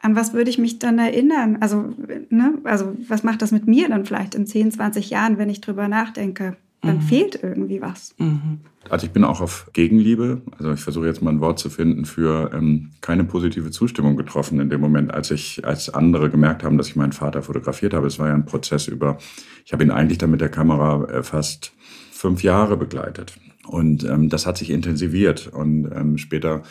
an 0.00 0.16
was 0.16 0.32
würde 0.32 0.48
ich 0.48 0.56
mich 0.56 0.78
dann 0.78 0.98
erinnern? 0.98 1.58
Also, 1.60 1.92
ne, 2.30 2.54
also 2.64 2.96
was 3.06 3.22
macht 3.22 3.42
das 3.42 3.52
mit 3.52 3.66
mir 3.66 3.90
dann 3.90 4.06
vielleicht 4.06 4.34
in 4.34 4.46
10, 4.46 4.72
20 4.72 5.10
Jahren, 5.10 5.36
wenn 5.36 5.50
ich 5.50 5.60
drüber 5.60 5.88
nachdenke? 5.88 6.56
Dann 6.84 6.96
mhm. 6.96 7.02
fehlt 7.02 7.42
irgendwie 7.42 7.80
was. 7.80 8.14
Mhm. 8.18 8.60
Also 8.90 9.06
ich 9.06 9.12
bin 9.12 9.24
auch 9.24 9.40
auf 9.40 9.70
Gegenliebe. 9.72 10.42
Also 10.58 10.72
ich 10.72 10.80
versuche 10.80 11.06
jetzt 11.06 11.22
mal 11.22 11.30
ein 11.30 11.40
Wort 11.40 11.58
zu 11.58 11.70
finden 11.70 12.04
für 12.04 12.50
ähm, 12.52 12.90
keine 13.00 13.24
positive 13.24 13.70
Zustimmung 13.70 14.16
getroffen 14.16 14.60
in 14.60 14.68
dem 14.68 14.80
Moment, 14.80 15.12
als 15.12 15.30
ich, 15.30 15.64
als 15.64 15.92
andere 15.92 16.30
gemerkt 16.30 16.62
haben, 16.62 16.76
dass 16.76 16.88
ich 16.88 16.96
meinen 16.96 17.12
Vater 17.12 17.42
fotografiert 17.42 17.94
habe. 17.94 18.06
Es 18.06 18.18
war 18.18 18.28
ja 18.28 18.34
ein 18.34 18.44
Prozess 18.44 18.88
über, 18.88 19.18
ich 19.64 19.72
habe 19.72 19.84
ihn 19.84 19.90
eigentlich 19.90 20.18
dann 20.18 20.30
mit 20.30 20.40
der 20.40 20.50
Kamera 20.50 21.04
äh, 21.04 21.22
fast 21.22 21.72
fünf 22.12 22.42
Jahre 22.42 22.76
begleitet. 22.76 23.34
Und 23.66 24.04
ähm, 24.04 24.28
das 24.28 24.46
hat 24.46 24.58
sich 24.58 24.70
intensiviert. 24.70 25.48
Und 25.48 25.90
ähm, 25.94 26.18
später 26.18 26.62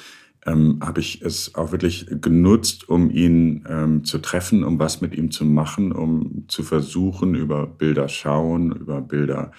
ähm, 0.46 0.79
habe 0.82 1.00
ich 1.00 1.22
es 1.22 1.55
auch 1.55 1.72
wirklich 1.72 2.08
genutzt, 2.22 2.89
um 2.89 3.10
ihn 3.10 3.63
ähm, 3.67 4.03
zu 4.03 4.20
treffen, 4.20 4.63
um 4.63 4.79
was 4.79 5.01
mit 5.01 5.15
ihm 5.15 5.32
zu 5.32 5.46
machen, 5.46 5.91
um 5.91 6.46
zu 6.48 6.63
versuchen, 6.63 7.36
über 7.36 7.65
Bilder 7.65 8.10
schauen, 8.10 8.72
über 8.72 9.01
Bilder 9.01 9.51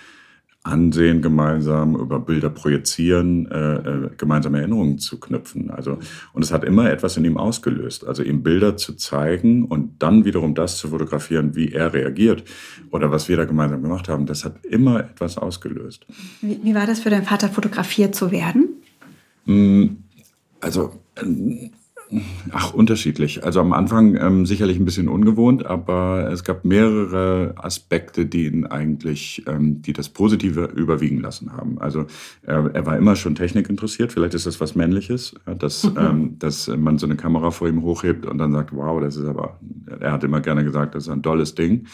ansehen 0.64 1.20
gemeinsam, 1.20 1.94
über 1.94 2.18
Bilder 2.18 2.48
projizieren, 2.48 3.46
äh, 3.50 3.74
äh, 3.74 4.10
gemeinsame 4.16 4.58
Erinnerungen 4.58 4.98
zu 4.98 5.20
knüpfen. 5.20 5.70
Also 5.70 5.98
und 6.32 6.42
es 6.42 6.52
hat 6.52 6.64
immer 6.64 6.90
etwas 6.90 7.18
in 7.18 7.24
ihm 7.26 7.36
ausgelöst. 7.36 8.06
Also 8.06 8.22
ihm 8.22 8.42
Bilder 8.42 8.76
zu 8.76 8.94
zeigen 8.94 9.66
und 9.66 10.02
dann 10.02 10.24
wiederum 10.24 10.54
das 10.54 10.78
zu 10.78 10.88
fotografieren, 10.88 11.54
wie 11.54 11.72
er 11.72 11.92
reagiert 11.92 12.44
oder 12.90 13.10
was 13.10 13.28
wir 13.28 13.36
da 13.36 13.44
gemeinsam 13.44 13.82
gemacht 13.82 14.08
haben. 14.08 14.24
Das 14.24 14.44
hat 14.44 14.64
immer 14.64 15.00
etwas 15.00 15.36
ausgelöst. 15.36 16.06
Wie, 16.40 16.58
wie 16.62 16.74
war 16.74 16.86
das 16.86 17.00
für 17.00 17.10
deinen 17.10 17.24
Vater, 17.24 17.50
fotografiert 17.50 18.14
zu 18.14 18.30
werden? 18.30 18.70
Mm, 19.44 19.86
also, 20.60 20.98
äh, 21.16 21.68
ach, 22.50 22.74
unterschiedlich. 22.74 23.44
Also 23.44 23.60
am 23.60 23.72
Anfang 23.72 24.16
ähm, 24.16 24.46
sicherlich 24.46 24.78
ein 24.78 24.84
bisschen 24.84 25.08
ungewohnt, 25.08 25.66
aber 25.66 26.30
es 26.32 26.44
gab 26.44 26.64
mehrere 26.64 27.54
Aspekte, 27.56 28.26
die 28.26 28.46
ihn 28.46 28.66
eigentlich, 28.66 29.44
ähm, 29.46 29.82
die 29.82 29.92
das 29.92 30.08
Positive 30.08 30.70
überwiegen 30.74 31.20
lassen 31.20 31.52
haben. 31.52 31.78
Also 31.78 32.06
er, 32.42 32.74
er 32.74 32.86
war 32.86 32.96
immer 32.96 33.16
schon 33.16 33.34
Technik 33.34 33.68
interessiert. 33.68 34.12
Vielleicht 34.12 34.34
ist 34.34 34.46
das 34.46 34.60
was 34.60 34.74
Männliches, 34.74 35.34
ja, 35.46 35.54
dass, 35.54 35.84
ähm, 35.98 36.38
dass 36.38 36.68
man 36.68 36.98
so 36.98 37.06
eine 37.06 37.16
Kamera 37.16 37.50
vor 37.50 37.68
ihm 37.68 37.82
hochhebt 37.82 38.26
und 38.26 38.38
dann 38.38 38.52
sagt, 38.52 38.74
wow, 38.74 39.00
das 39.00 39.16
ist 39.16 39.26
aber, 39.26 39.58
er 40.00 40.12
hat 40.12 40.24
immer 40.24 40.40
gerne 40.40 40.64
gesagt, 40.64 40.94
das 40.94 41.04
ist 41.04 41.10
ein 41.10 41.22
tolles 41.22 41.54
Ding. 41.54 41.86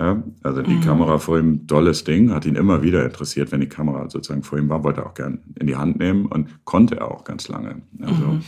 Ja, 0.00 0.22
also 0.44 0.62
die 0.62 0.76
mhm. 0.76 0.80
Kamera 0.82 1.18
vor 1.18 1.40
ihm, 1.40 1.66
dolles 1.66 2.04
Ding, 2.04 2.32
hat 2.32 2.46
ihn 2.46 2.54
immer 2.54 2.82
wieder 2.82 3.04
interessiert, 3.04 3.50
wenn 3.50 3.60
die 3.60 3.68
Kamera 3.68 4.08
sozusagen 4.08 4.44
vor 4.44 4.56
ihm 4.56 4.68
war, 4.68 4.84
wollte 4.84 5.00
er 5.00 5.06
auch 5.06 5.14
gern 5.14 5.40
in 5.58 5.66
die 5.66 5.74
Hand 5.74 5.98
nehmen 5.98 6.26
und 6.26 6.64
konnte 6.64 6.98
er 6.98 7.10
auch 7.10 7.24
ganz 7.24 7.48
lange. 7.48 7.82
Also, 8.00 8.14
mhm. 8.14 8.42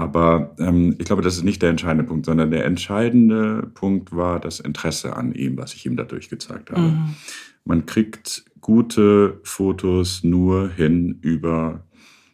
Aber 0.00 0.54
ähm, 0.58 0.94
ich 0.98 1.04
glaube, 1.04 1.20
das 1.20 1.36
ist 1.36 1.44
nicht 1.44 1.60
der 1.60 1.68
entscheidende 1.68 2.04
Punkt, 2.04 2.24
sondern 2.24 2.50
der 2.50 2.64
entscheidende 2.64 3.70
Punkt 3.74 4.16
war 4.16 4.40
das 4.40 4.58
Interesse 4.58 5.14
an 5.14 5.34
ihm, 5.34 5.58
was 5.58 5.74
ich 5.74 5.84
ihm 5.84 5.94
dadurch 5.94 6.30
gezeigt 6.30 6.70
habe. 6.70 6.80
Mhm. 6.80 7.14
Man 7.66 7.84
kriegt 7.84 8.46
gute 8.62 9.40
Fotos 9.42 10.24
nur 10.24 10.70
hin 10.70 11.18
über 11.20 11.84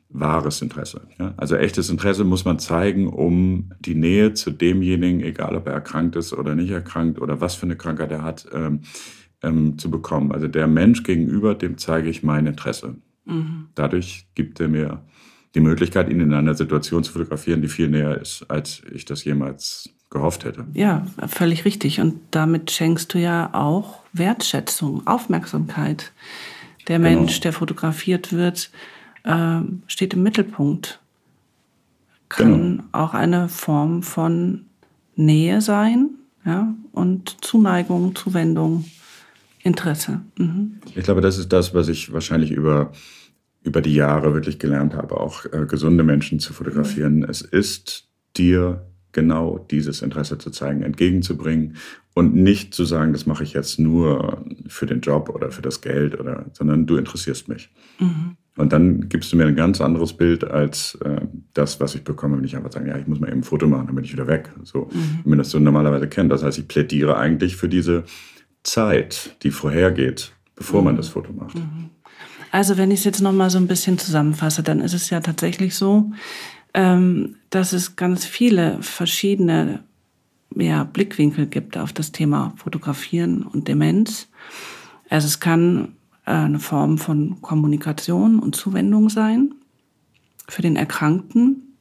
wahres 0.08 0.62
Interesse. 0.62 1.08
Ja? 1.18 1.35
Also 1.38 1.56
echtes 1.56 1.90
Interesse 1.90 2.23
muss 2.23 2.44
man 2.44 2.61
zeigen, 2.61 3.08
um 3.08 3.73
die 3.80 3.96
Nähe 3.96 4.32
zu 4.35 4.52
demjenigen, 4.52 5.20
egal 5.20 5.56
ob 5.56 5.66
er 5.66 5.73
erkrankt 5.73 6.14
ist 6.14 6.32
oder 6.32 6.54
nicht 6.54 6.70
erkrankt 6.70 7.20
oder 7.20 7.40
was 7.40 7.56
für 7.56 7.66
eine 7.66 7.76
Krankheit 7.76 8.12
er 8.12 8.23
hat, 8.23 8.46
ähm, 8.52 8.82
ähm, 9.42 9.76
zu 9.76 9.90
bekommen. 9.90 10.30
Also 10.30 10.46
der 10.46 10.68
Mensch 10.68 11.02
gegenüber, 11.02 11.56
dem 11.56 11.78
zeige 11.78 12.08
ich 12.08 12.23
mein 12.23 12.46
Interesse. 12.46 12.94
Mhm. 13.25 13.70
Dadurch 13.75 14.28
gibt 14.37 14.61
er 14.61 14.68
mir 14.68 15.02
die 15.56 15.60
Möglichkeit, 15.60 16.10
ihn 16.10 16.20
in 16.20 16.34
einer 16.34 16.54
Situation 16.54 17.02
zu 17.02 17.12
fotografieren, 17.12 17.62
die 17.62 17.68
viel 17.68 17.88
näher 17.88 18.20
ist, 18.20 18.44
als 18.48 18.82
ich 18.92 19.06
das 19.06 19.25
jemals 19.25 19.88
gehofft 20.10 20.44
hätte. 20.44 20.66
Ja, 20.75 21.06
völlig 21.26 21.64
richtig. 21.64 22.00
Und 22.00 22.20
damit 22.30 22.70
schenkst 22.70 23.14
du 23.14 23.18
ja 23.18 23.50
auch 23.54 24.00
Wertschätzung, 24.12 25.06
Aufmerksamkeit. 25.06 26.12
Der 26.88 26.98
genau. 26.98 27.10
Mensch, 27.10 27.40
der 27.40 27.54
fotografiert 27.54 28.32
wird, 28.32 28.70
äh, 29.25 29.60
steht 29.86 30.14
im 30.14 30.22
Mittelpunkt. 30.22 31.00
Kann 32.28 32.52
genau. 32.52 32.84
auch 32.92 33.14
eine 33.14 33.48
Form 33.48 34.02
von 34.02 34.66
Nähe 35.14 35.62
sein 35.62 36.10
ja, 36.44 36.75
und 36.92 37.36
Zuneigung, 37.40 38.14
Zuwendung, 38.14 38.84
Interesse. 39.62 40.20
Mhm. 40.38 40.80
Ich 40.94 41.04
glaube, 41.04 41.22
das 41.22 41.38
ist 41.38 41.50
das, 41.52 41.72
was 41.72 41.88
ich 41.88 42.12
wahrscheinlich 42.12 42.50
über, 42.50 42.92
über 43.66 43.82
die 43.82 43.94
Jahre 43.94 44.32
wirklich 44.32 44.58
gelernt 44.58 44.94
habe, 44.94 45.20
auch 45.20 45.44
äh, 45.46 45.66
gesunde 45.66 46.04
Menschen 46.04 46.38
zu 46.38 46.52
fotografieren. 46.52 47.18
Mhm. 47.18 47.25
Es 47.25 47.42
ist 47.42 48.08
dir 48.37 48.87
genau 49.12 49.58
dieses 49.70 50.02
Interesse 50.02 50.38
zu 50.38 50.50
zeigen, 50.50 50.82
entgegenzubringen 50.82 51.76
und 52.14 52.35
nicht 52.35 52.75
zu 52.75 52.85
sagen, 52.85 53.12
das 53.12 53.26
mache 53.26 53.42
ich 53.42 53.54
jetzt 53.54 53.78
nur 53.78 54.44
für 54.68 54.87
den 54.87 55.00
Job 55.00 55.30
oder 55.30 55.50
für 55.50 55.62
das 55.62 55.80
Geld 55.80 56.18
oder, 56.20 56.46
sondern 56.52 56.87
du 56.87 56.96
interessierst 56.96 57.49
mich. 57.49 57.70
Mhm. 57.99 58.37
Und 58.56 58.73
dann 58.73 59.08
gibst 59.08 59.32
du 59.32 59.37
mir 59.37 59.46
ein 59.46 59.56
ganz 59.56 59.80
anderes 59.80 60.12
Bild 60.12 60.44
als 60.44 60.96
äh, 61.04 61.23
das, 61.52 61.80
was 61.80 61.94
ich 61.94 62.04
bekomme, 62.04 62.38
wenn 62.38 62.44
ich 62.44 62.56
einfach 62.56 62.73
sage, 62.73 62.88
ja, 62.88 62.96
ich 62.96 63.06
muss 63.06 63.20
mal 63.20 63.28
eben 63.28 63.40
ein 63.40 63.44
Foto 63.44 63.66
machen, 63.66 63.87
dann 63.87 63.96
bin 63.96 64.04
ich 64.04 64.12
wieder 64.12 64.28
weg. 64.28 64.50
So, 64.62 64.88
mhm. 64.92 65.20
wie 65.25 65.28
man 65.28 65.38
das 65.38 65.50
so 65.50 65.58
normalerweise 65.58 66.08
kennt. 66.08 66.30
Das 66.30 66.42
heißt, 66.42 66.58
ich 66.58 66.68
plädiere 66.68 67.16
eigentlich 67.16 67.56
für 67.56 67.68
diese 67.68 68.04
Zeit, 68.62 69.37
die 69.42 69.50
vorhergeht, 69.50 70.32
bevor 70.54 70.80
mhm. 70.80 70.85
man 70.87 70.96
das 70.96 71.08
Foto 71.08 71.32
macht. 71.32 71.56
Mhm. 71.56 71.90
Also 72.56 72.78
wenn 72.78 72.90
ich 72.90 73.00
es 73.00 73.04
jetzt 73.04 73.20
nochmal 73.20 73.50
so 73.50 73.58
ein 73.58 73.66
bisschen 73.66 73.98
zusammenfasse, 73.98 74.62
dann 74.62 74.80
ist 74.80 74.94
es 74.94 75.10
ja 75.10 75.20
tatsächlich 75.20 75.75
so, 75.75 76.12
ähm, 76.72 77.36
dass 77.50 77.75
es 77.75 77.96
ganz 77.96 78.25
viele 78.25 78.82
verschiedene 78.82 79.80
ja, 80.54 80.84
Blickwinkel 80.84 81.48
gibt 81.48 81.76
auf 81.76 81.92
das 81.92 82.12
Thema 82.12 82.54
Fotografieren 82.56 83.42
und 83.42 83.68
Demenz. 83.68 84.28
Also 85.10 85.26
es 85.26 85.38
kann 85.38 85.96
äh, 86.25 86.30
eine 86.30 86.58
Form 86.58 86.96
von 86.96 87.42
Kommunikation 87.42 88.38
und 88.38 88.56
Zuwendung 88.56 89.10
sein 89.10 89.52
für 90.48 90.62
den 90.62 90.76
Erkrankten. 90.76 91.76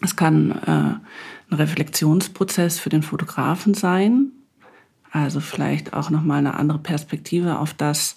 Es 0.00 0.14
kann 0.14 0.52
äh, 0.52 0.64
ein 0.64 1.02
Reflexionsprozess 1.50 2.78
für 2.78 2.88
den 2.88 3.02
Fotografen 3.02 3.74
sein, 3.74 4.30
also 5.10 5.40
vielleicht 5.40 5.92
auch 5.92 6.08
nochmal 6.08 6.38
eine 6.38 6.54
andere 6.54 6.78
Perspektive 6.78 7.58
auf 7.58 7.74
das, 7.74 8.16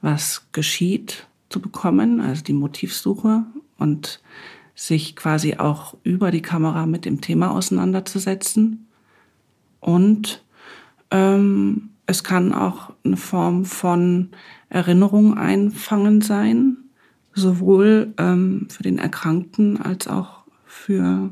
was 0.00 0.48
geschieht, 0.52 1.26
zu 1.48 1.60
bekommen, 1.60 2.20
also 2.20 2.42
die 2.42 2.52
Motivsuche 2.52 3.44
und 3.78 4.20
sich 4.74 5.16
quasi 5.16 5.56
auch 5.56 5.96
über 6.02 6.30
die 6.30 6.42
Kamera 6.42 6.86
mit 6.86 7.04
dem 7.04 7.20
Thema 7.20 7.50
auseinanderzusetzen. 7.50 8.86
Und 9.80 10.44
ähm, 11.10 11.90
es 12.06 12.24
kann 12.24 12.52
auch 12.52 12.92
eine 13.04 13.16
Form 13.16 13.64
von 13.64 14.30
Erinnerung 14.68 15.36
einfangen 15.38 16.20
sein, 16.20 16.76
sowohl 17.34 18.12
ähm, 18.18 18.66
für 18.70 18.82
den 18.82 18.98
Erkrankten 18.98 19.80
als 19.80 20.08
auch 20.08 20.44
für 20.64 21.30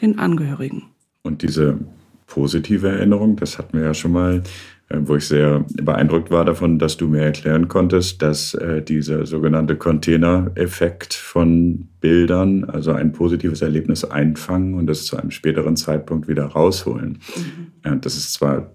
den 0.00 0.18
Angehörigen. 0.18 0.84
Und 1.22 1.42
diese 1.42 1.78
positive 2.26 2.88
Erinnerung, 2.88 3.36
das 3.36 3.58
hatten 3.58 3.78
wir 3.78 3.86
ja 3.86 3.94
schon 3.94 4.12
mal, 4.12 4.42
wo 4.88 5.16
ich 5.16 5.26
sehr 5.26 5.64
beeindruckt 5.82 6.30
war 6.30 6.44
davon, 6.44 6.78
dass 6.78 6.96
du 6.96 7.08
mir 7.08 7.22
erklären 7.22 7.66
konntest, 7.66 8.22
dass 8.22 8.54
äh, 8.54 8.82
dieser 8.82 9.26
sogenannte 9.26 9.76
Container-Effekt 9.76 11.14
von 11.14 11.88
Bildern, 12.00 12.64
also 12.64 12.92
ein 12.92 13.12
positives 13.12 13.62
Erlebnis 13.62 14.04
einfangen 14.04 14.74
und 14.74 14.88
es 14.88 15.04
zu 15.04 15.16
einem 15.16 15.32
späteren 15.32 15.76
Zeitpunkt 15.76 16.28
wieder 16.28 16.44
rausholen. 16.44 17.18
Mhm. 17.36 17.66
Äh, 17.82 17.96
das 17.98 18.16
ist 18.16 18.32
zwar 18.32 18.70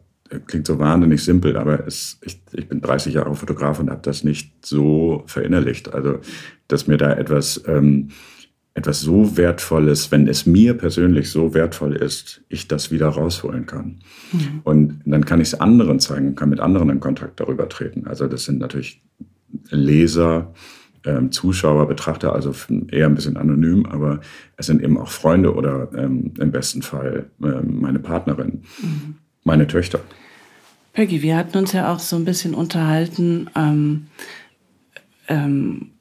klingt 0.47 0.67
so 0.67 0.79
wahnsinnig 0.79 1.23
simpel, 1.23 1.57
aber 1.57 1.85
es, 1.85 2.19
ich, 2.23 2.41
ich 2.53 2.67
bin 2.67 2.81
30 2.81 3.13
Jahre 3.13 3.35
Fotograf 3.35 3.79
und 3.79 3.89
habe 3.89 4.01
das 4.01 4.23
nicht 4.23 4.65
so 4.65 5.23
verinnerlicht. 5.27 5.93
Also, 5.93 6.19
dass 6.67 6.87
mir 6.87 6.97
da 6.97 7.13
etwas, 7.13 7.61
ähm, 7.67 8.09
etwas 8.73 9.01
so 9.01 9.35
Wertvolles, 9.35 10.11
wenn 10.11 10.27
es 10.27 10.45
mir 10.45 10.73
persönlich 10.75 11.29
so 11.29 11.53
wertvoll 11.53 11.95
ist, 11.95 12.41
ich 12.47 12.67
das 12.67 12.89
wieder 12.89 13.07
rausholen 13.07 13.65
kann. 13.65 13.99
Mhm. 14.31 14.61
Und 14.63 15.01
dann 15.05 15.25
kann 15.25 15.41
ich 15.41 15.49
es 15.49 15.59
anderen 15.59 15.99
zeigen, 15.99 16.35
kann 16.35 16.49
mit 16.49 16.61
anderen 16.61 16.89
in 16.89 16.99
Kontakt 17.01 17.39
darüber 17.39 17.67
treten. 17.67 18.07
Also 18.07 18.27
das 18.27 18.45
sind 18.45 18.59
natürlich 18.59 19.01
Leser, 19.69 20.53
ähm, 21.05 21.31
Zuschauer, 21.31 21.87
Betrachter, 21.87 22.33
also 22.33 22.53
eher 22.89 23.07
ein 23.07 23.15
bisschen 23.15 23.35
anonym, 23.35 23.85
aber 23.87 24.21
es 24.55 24.67
sind 24.67 24.81
eben 24.81 24.97
auch 24.97 25.09
Freunde 25.09 25.53
oder 25.53 25.89
ähm, 25.95 26.33
im 26.39 26.51
besten 26.51 26.81
Fall 26.81 27.25
ähm, 27.43 27.81
meine 27.81 27.99
Partnerin, 27.99 28.61
mhm. 28.81 29.15
meine 29.43 29.67
Töchter. 29.67 29.99
Peggy, 30.93 31.21
wir 31.21 31.37
hatten 31.37 31.57
uns 31.57 31.71
ja 31.71 31.91
auch 31.91 31.99
so 31.99 32.15
ein 32.15 32.25
bisschen 32.25 32.53
unterhalten, 32.53 33.49
ähm, 33.55 34.07
ähm, 35.27 35.91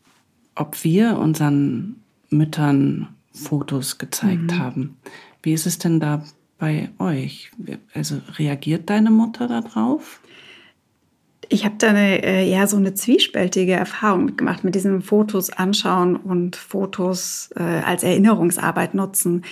ob 0.54 0.84
wir 0.84 1.16
unseren 1.18 1.96
Müttern 2.30 3.08
Fotos 3.32 3.98
gezeigt 3.98 4.52
mhm. 4.52 4.58
haben. 4.58 4.96
Wie 5.42 5.52
ist 5.52 5.66
es 5.66 5.78
denn 5.78 6.00
da 6.00 6.24
bei 6.58 6.90
euch? 6.98 7.50
Also 7.94 8.20
reagiert 8.38 8.90
deine 8.90 9.10
Mutter 9.10 9.48
darauf? 9.48 10.20
Ich 11.48 11.64
habe 11.64 11.74
da 11.78 11.88
eine, 11.88 12.22
äh, 12.22 12.48
ja 12.48 12.66
so 12.66 12.76
eine 12.76 12.94
zwiespältige 12.94 13.72
Erfahrung 13.72 14.26
mitgemacht 14.26 14.62
mit 14.62 14.74
diesem 14.74 15.02
Fotos 15.02 15.50
anschauen 15.50 16.16
und 16.16 16.54
Fotos 16.54 17.50
äh, 17.56 17.62
als 17.62 18.04
Erinnerungsarbeit 18.04 18.94
nutzen. 18.94 19.44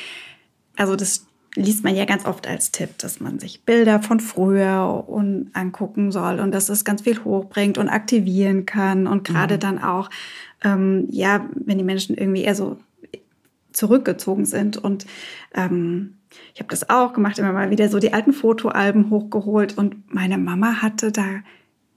Also 0.77 0.95
das 0.95 1.28
liest 1.59 1.85
man 1.85 1.97
ja 1.97 2.05
ganz 2.05 2.25
oft 2.25 2.47
als 2.47 2.71
Tipp, 2.71 2.99
dass 2.99 3.21
man 3.21 3.39
sich 3.39 3.65
Bilder 3.65 4.01
von 4.01 4.21
früher 4.21 5.05
und 5.09 5.51
angucken 5.55 6.13
soll 6.13 6.41
und 6.41 6.53
dass 6.53 6.69
es 6.69 6.85
ganz 6.85 7.03
viel 7.03 7.25
hochbringt 7.25 7.79
und 7.79 7.89
aktivieren 7.89 8.65
kann 8.65 9.07
und 9.07 9.25
gerade 9.25 9.57
mhm. 9.57 9.61
dann 9.61 9.83
auch, 9.83 10.09
ähm, 10.63 11.07
ja, 11.11 11.49
wenn 11.55 11.79
die 11.79 11.85
Menschen 11.85 12.17
irgendwie 12.17 12.43
eher 12.43 12.55
so 12.55 12.79
zurückgezogen 13.73 14.45
sind 14.45 14.77
und 14.77 15.07
ähm, 15.55 16.15
ich 16.55 16.61
habe 16.61 16.71
das 16.71 16.91
auch 16.91 17.13
gemacht, 17.13 17.39
immer 17.39 17.53
mal 17.53 17.71
wieder 17.71 17.89
so 17.89 17.99
die 17.99 18.13
alten 18.13 18.33
Fotoalben 18.33 19.11
hochgeholt 19.11 19.77
und 19.77 20.15
meine 20.15 20.39
Mama 20.39 20.83
hatte 20.83 21.11
da 21.11 21.25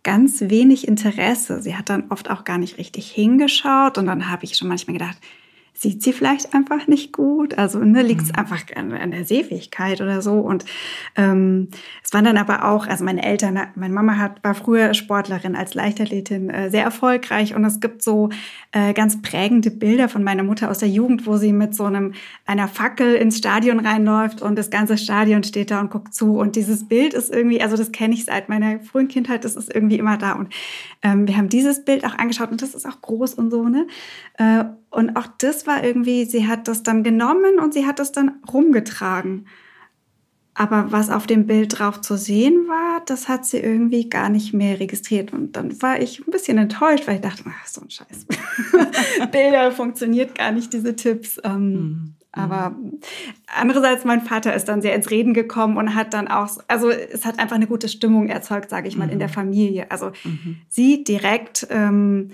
ganz 0.04 0.42
wenig 0.42 0.88
Interesse. 0.88 1.62
Sie 1.62 1.76
hat 1.76 1.90
dann 1.90 2.06
oft 2.10 2.30
auch 2.30 2.44
gar 2.44 2.58
nicht 2.58 2.78
richtig 2.78 3.12
hingeschaut 3.12 3.98
und 3.98 4.08
dann 4.08 4.32
habe 4.32 4.46
ich 4.46 4.56
schon 4.56 4.68
manchmal 4.68 4.98
gedacht, 4.98 5.18
sieht 5.74 6.04
sie 6.04 6.14
vielleicht 6.14 6.54
einfach 6.54 6.88
nicht 6.88 7.12
gut. 7.12 7.58
Also 7.58 7.80
ne, 7.80 8.04
liegt 8.04 8.22
es 8.22 8.30
mhm. 8.30 8.36
einfach 8.36 8.62
an, 8.76 8.92
an, 8.92 9.12
der 9.12 9.26
Sehfähigkeit 9.26 10.00
oder 10.00 10.22
so. 10.22 10.34
Und 10.34 10.64
ähm, 11.16 11.70
es 12.04 12.14
waren 12.14 12.24
dann 12.24 12.38
aber 12.38 12.66
auch, 12.66 12.86
also 12.86 13.04
meine 13.04 13.24
Eltern, 13.24 13.60
meine 13.76 13.94
Mama 13.94 14.18
hat, 14.18 14.44
war 14.44 14.54
früher 14.54 14.94
Sportlerin 14.94 15.56
als 15.56 15.74
Leichtathletin 15.74 16.50
äh, 16.52 16.70
sehr 16.70 16.84
erfolgreich. 16.84 17.56
Und 17.56 17.66
es 17.66 17.80
gibt 17.80 18.04
so 18.04 18.30
äh, 18.74 18.94
ganz 18.94 19.22
prägende 19.24 19.72
Bilder 19.72 20.08
von 20.08 20.24
meiner 20.24 20.44
Mutter 20.44 20.70
aus 20.70 20.78
der 20.78 20.90
Jugend, 20.90 21.26
wo 21.26 21.38
sie 21.38 21.52
mit 21.52 21.74
so 21.74 21.86
einem 21.86 22.14
einer 22.46 22.68
Fackel 22.68 23.16
ins 23.16 23.40
Stadion 23.40 23.80
reinläuft 23.80 24.42
und 24.42 24.58
das 24.58 24.70
ganze 24.70 24.98
Stadion 25.00 25.44
steht 25.44 25.72
da 25.72 25.80
und 25.80 25.90
guckt 25.90 26.14
zu. 26.14 26.38
Und 26.38 26.56
dieses 26.56 26.88
Bild 26.88 27.16
ist 27.16 27.34
irgendwie, 27.34 27.62
also 27.62 27.76
das 27.76 27.92
kenne 27.92 28.14
ich 28.14 28.26
seit 28.26 28.50
meiner 28.50 28.80
frühen 28.82 29.08
Kindheit, 29.08 29.46
das 29.46 29.56
ist 29.56 29.74
irgendwie 29.74 29.98
immer 29.98 30.18
da. 30.18 30.34
Und 30.34 30.54
ähm, 31.02 31.28
wir 31.28 31.38
haben 31.38 31.50
dieses 31.50 31.84
Bild 31.86 32.06
auch 32.06 32.18
angeschaut 32.18 32.52
und 32.52 32.62
das 32.62 32.76
ist 32.76 32.86
auch 32.86 33.02
groß 33.02 33.34
und 33.34 33.50
so, 33.50 33.64
ne? 33.68 33.88
Äh, 34.38 34.66
und 34.92 35.16
auch 35.16 35.28
das 35.38 35.66
war 35.66 35.84
irgendwie, 35.84 36.26
sie 36.26 36.48
hat 36.48 36.68
das 36.68 36.84
dann 36.84 37.02
genommen 37.02 37.60
und 37.60 37.74
sie 37.74 37.86
hat 37.86 38.00
das 38.00 38.12
dann 38.12 38.42
rumgetragen. 38.52 39.48
Aber 40.54 40.92
was 40.92 41.10
auf 41.10 41.28
dem 41.28 41.48
Bild 41.48 41.80
drauf 41.80 42.02
zu 42.02 42.18
sehen 42.18 42.68
war, 42.68 43.02
das 43.06 43.30
hat 43.30 43.46
sie 43.46 43.60
irgendwie 43.60 44.10
gar 44.10 44.28
nicht 44.28 44.54
mehr 44.54 44.82
registriert. 44.82 45.32
Und 45.32 45.56
dann 45.56 45.82
war 45.82 46.02
ich 46.02 46.20
ein 46.20 46.30
bisschen 46.30 46.58
enttäuscht, 46.58 47.08
weil 47.08 47.16
ich 47.16 47.22
dachte, 47.22 47.44
ach, 47.48 47.68
so 47.68 47.82
ein 47.82 47.90
Scheiß. 47.90 48.28
Bilder 49.32 49.72
funktioniert 49.72 50.36
gar 50.36 50.52
nicht, 50.52 50.74
diese 50.74 50.94
Tipps. 50.94 51.40
Ähm, 51.46 51.72
mhm. 51.72 52.14
Aber 52.34 52.76
andererseits, 53.48 54.04
mein 54.04 54.22
Vater 54.22 54.54
ist 54.54 54.66
dann 54.66 54.82
sehr 54.82 54.94
ins 54.94 55.10
Reden 55.10 55.34
gekommen 55.34 55.78
und 55.78 55.96
hat 55.96 56.14
dann 56.14 56.28
auch, 56.28 56.50
also 56.68 56.90
es 56.90 57.26
hat 57.26 57.40
einfach 57.40 57.56
eine 57.56 57.68
gute 57.68 57.88
Stimmung 57.88 58.28
erzeugt, 58.28 58.70
sage 58.70 58.90
ich 58.90 58.98
mal, 58.98 59.08
mhm. 59.08 59.14
in 59.14 59.20
der 59.20 59.30
mhm. 59.30 59.34
Familie. 59.34 59.90
Also 59.90 60.12
mhm. 60.26 60.58
sie 60.68 61.06
direkt 61.06 61.66
ähm, 61.70 62.32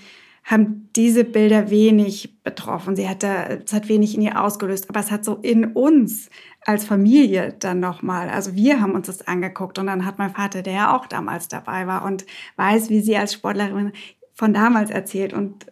haben 0.48 0.90
diese 0.96 1.26
Bilder 1.26 1.70
wenig 1.70 2.42
betroffen. 2.42 2.96
Sie 2.96 3.08
hat 3.08 3.22
da, 3.22 3.48
es 3.48 3.74
hat 3.74 3.90
wenig 3.90 4.16
in 4.16 4.22
ihr 4.22 4.42
ausgelöst, 4.42 4.90
aber 4.90 5.02
es 5.02 5.12
hat 5.12 5.26
so 5.26 5.36
in 5.36 5.66
uns 5.74 6.30
als 6.66 6.86
Familie 6.86 7.54
dann 7.60 7.82
nochmal, 7.82 8.30
also 8.30 8.56
wir 8.56 8.80
haben 8.80 8.94
uns 8.94 9.08
das 9.08 9.28
angeguckt 9.28 9.78
und 9.78 9.88
dann 9.88 10.06
hat 10.06 10.18
mein 10.18 10.34
Vater, 10.34 10.62
der 10.62 10.74
ja 10.74 10.96
auch 10.96 11.06
damals 11.06 11.50
dabei 11.50 11.86
war 11.86 12.06
und 12.06 12.26
weiß, 12.56 12.90
wie 12.90 13.02
sie 13.02 13.18
als 13.18 13.34
Sportlerin 13.34 13.92
von 14.34 14.54
damals 14.54 14.90
erzählt 14.90 15.34
und 15.34 15.66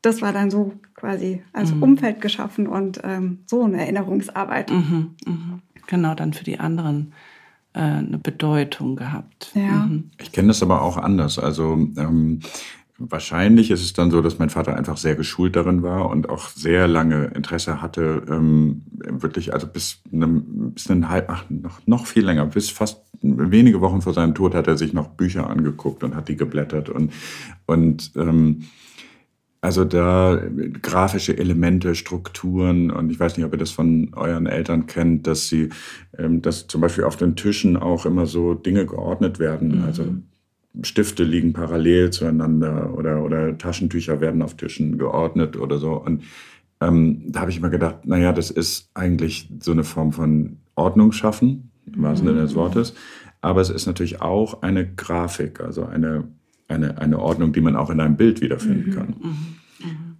das 0.00 0.22
war 0.22 0.32
dann 0.32 0.50
so 0.50 0.72
quasi 0.94 1.42
als 1.52 1.74
mhm. 1.74 1.82
Umfeld 1.82 2.22
geschaffen 2.22 2.68
und 2.68 3.00
ähm, 3.04 3.40
so 3.44 3.64
eine 3.64 3.82
Erinnerungsarbeit. 3.82 4.70
Mhm, 4.70 5.14
mh. 5.26 5.58
Genau, 5.88 6.14
dann 6.14 6.32
für 6.32 6.44
die 6.44 6.58
anderen 6.58 7.12
äh, 7.74 7.80
eine 7.80 8.18
Bedeutung 8.18 8.96
gehabt. 8.96 9.50
Ja. 9.54 9.86
Mhm. 9.86 10.10
Ich 10.18 10.32
kenne 10.32 10.48
das 10.48 10.62
aber 10.62 10.80
auch 10.80 10.96
anders. 10.96 11.38
Also 11.38 11.74
ähm, 11.96 12.40
Wahrscheinlich 12.98 13.70
ist 13.70 13.82
es 13.82 13.92
dann 13.92 14.10
so, 14.10 14.22
dass 14.22 14.38
mein 14.38 14.48
Vater 14.48 14.74
einfach 14.74 14.96
sehr 14.96 15.16
geschult 15.16 15.54
darin 15.54 15.82
war 15.82 16.08
und 16.08 16.30
auch 16.30 16.48
sehr 16.48 16.88
lange 16.88 17.26
Interesse 17.26 17.82
hatte, 17.82 18.22
ähm, 18.30 18.82
wirklich, 18.94 19.52
also 19.52 19.66
bis, 19.66 20.02
einem, 20.10 20.72
bis 20.72 20.90
einen 20.90 21.10
halb, 21.10 21.28
ach, 21.28 21.44
noch, 21.50 21.80
noch 21.86 22.06
viel 22.06 22.24
länger, 22.24 22.46
bis 22.46 22.70
fast 22.70 23.02
wenige 23.20 23.82
Wochen 23.82 24.00
vor 24.00 24.14
seinem 24.14 24.34
Tod 24.34 24.54
hat 24.54 24.66
er 24.66 24.78
sich 24.78 24.94
noch 24.94 25.08
Bücher 25.08 25.50
angeguckt 25.50 26.04
und 26.04 26.14
hat 26.14 26.28
die 26.28 26.36
geblättert 26.36 26.88
und, 26.88 27.12
und 27.66 28.12
ähm, 28.16 28.62
also 29.60 29.84
da 29.84 30.40
grafische 30.80 31.36
Elemente, 31.36 31.94
Strukturen 31.94 32.90
und 32.90 33.10
ich 33.10 33.18
weiß 33.18 33.36
nicht, 33.36 33.44
ob 33.44 33.52
ihr 33.52 33.58
das 33.58 33.72
von 33.72 34.12
euren 34.14 34.46
Eltern 34.46 34.86
kennt, 34.86 35.26
dass 35.26 35.48
sie, 35.48 35.70
ähm, 36.16 36.40
dass 36.40 36.66
zum 36.66 36.80
Beispiel 36.80 37.04
auf 37.04 37.16
den 37.16 37.36
Tischen 37.36 37.76
auch 37.76 38.06
immer 38.06 38.26
so 38.26 38.54
Dinge 38.54 38.86
geordnet 38.86 39.38
werden. 39.38 39.78
Mhm. 39.78 39.84
Also 39.84 40.04
Stifte 40.82 41.24
liegen 41.24 41.52
parallel 41.52 42.10
zueinander 42.10 42.94
oder, 42.96 43.22
oder 43.22 43.56
Taschentücher 43.56 44.20
werden 44.20 44.42
auf 44.42 44.54
Tischen 44.54 44.98
geordnet 44.98 45.56
oder 45.56 45.78
so. 45.78 45.92
Und 45.92 46.24
ähm, 46.80 47.22
da 47.26 47.40
habe 47.40 47.50
ich 47.50 47.58
immer 47.58 47.70
gedacht, 47.70 48.06
naja, 48.06 48.32
das 48.32 48.50
ist 48.50 48.90
eigentlich 48.94 49.48
so 49.60 49.72
eine 49.72 49.84
Form 49.84 50.12
von 50.12 50.58
Ordnung 50.74 51.12
schaffen, 51.12 51.70
im 51.86 52.02
wahrsten 52.02 52.28
Sinne 52.28 52.42
des 52.42 52.52
mhm. 52.52 52.56
Wortes. 52.56 52.94
Aber 53.40 53.60
es 53.60 53.70
ist 53.70 53.86
natürlich 53.86 54.20
auch 54.20 54.62
eine 54.62 54.92
Grafik, 54.94 55.60
also 55.60 55.84
eine, 55.84 56.24
eine, 56.68 56.98
eine 56.98 57.18
Ordnung, 57.18 57.52
die 57.52 57.60
man 57.60 57.76
auch 57.76 57.90
in 57.90 58.00
einem 58.00 58.16
Bild 58.16 58.40
wiederfinden 58.40 58.90
mhm. 58.90 58.94
kann. 58.94 59.08
Mhm. 59.08 59.36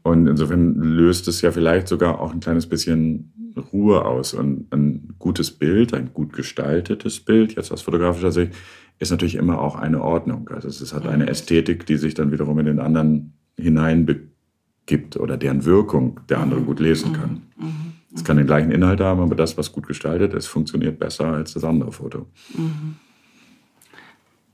Und 0.03 0.29
insofern 0.29 0.75
löst 0.77 1.27
es 1.27 1.42
ja 1.42 1.51
vielleicht 1.51 1.88
sogar 1.88 2.21
auch 2.21 2.33
ein 2.33 2.38
kleines 2.38 2.69
bisschen 2.69 3.33
Ruhe 3.73 4.05
aus. 4.05 4.35
Und 4.35 4.73
ein 4.73 5.14
gutes 5.19 5.51
Bild, 5.51 5.95
ein 5.95 6.12
gut 6.14 6.33
gestaltetes 6.33 7.21
Bild, 7.21 7.57
jetzt 7.57 7.73
aus 7.73 7.83
fotografischer 7.83 8.31
Sicht, 8.31 8.53
ist 8.99 9.11
natürlich 9.11 9.35
immer 9.35 9.61
auch 9.61 9.77
eine 9.77 10.03
Ordnung. 10.03 10.49
Also 10.49 10.69
es 10.69 10.93
hat 10.95 11.07
eine 11.07 11.29
Ästhetik, 11.29 11.87
die 11.87 11.97
sich 11.97 12.15
dann 12.15 12.33
wiederum 12.33 12.59
in 12.59 12.67
den 12.67 12.81
anderen 12.81 13.35
hineinbegibt 13.59 15.17
oder 15.17 15.37
deren 15.37 15.65
Wirkung 15.65 16.21
der 16.29 16.41
andere 16.41 16.61
gut 16.63 16.81
lesen 16.81 17.13
kann. 17.13 17.43
Es 18.15 18.25
kann 18.25 18.39
den 18.39 18.47
gleichen 18.47 18.71
Inhalt 18.71 19.01
haben, 19.01 19.21
aber 19.21 19.35
das, 19.35 19.59
was 19.59 19.73
gut 19.73 19.87
gestaltet 19.87 20.33
ist, 20.33 20.47
funktioniert 20.47 20.99
besser 20.99 21.27
als 21.27 21.53
das 21.53 21.65
andere 21.65 21.93
Foto. 21.93 22.27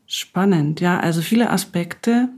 Spannend, 0.07 0.81
ja. 0.81 0.98
Also 0.98 1.22
viele 1.22 1.50
Aspekte, 1.50 2.28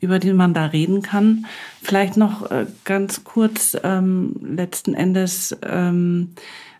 über 0.00 0.18
die 0.18 0.32
man 0.32 0.54
da 0.54 0.66
reden 0.66 1.02
kann. 1.02 1.46
Vielleicht 1.82 2.16
noch 2.16 2.50
äh, 2.50 2.66
ganz 2.84 3.24
kurz, 3.24 3.76
ähm, 3.82 4.36
letzten 4.42 4.94
Endes 4.94 5.56
ähm, 5.62 6.30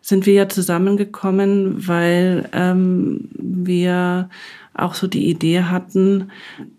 sind 0.01 0.27
wir 0.27 0.35
ja 0.35 0.49
zusammengekommen, 0.49 1.87
weil 1.87 2.49
ähm, 2.53 3.29
wir 3.35 4.31
auch 4.75 4.95
so 4.95 5.07
die 5.07 5.29
Idee 5.29 5.63
hatten, 5.63 6.31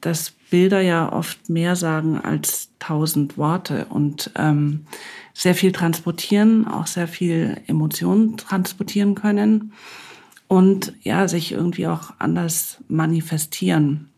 dass 0.02 0.32
Bilder 0.50 0.82
ja 0.82 1.12
oft 1.12 1.50
mehr 1.50 1.76
sagen 1.76 2.18
als 2.18 2.70
tausend 2.80 3.38
Worte 3.38 3.86
und 3.90 4.32
ähm, 4.36 4.86
sehr 5.34 5.54
viel 5.54 5.72
transportieren, 5.72 6.68
auch 6.68 6.88
sehr 6.88 7.08
viel 7.08 7.58
Emotionen 7.68 8.38
transportieren 8.38 9.16
können 9.16 9.74
und 10.48 10.94
ja, 11.04 11.28
sich 11.28 11.52
irgendwie 11.52 11.88
auch 11.88 12.14
anders 12.18 12.80
manifestieren. 12.88 14.10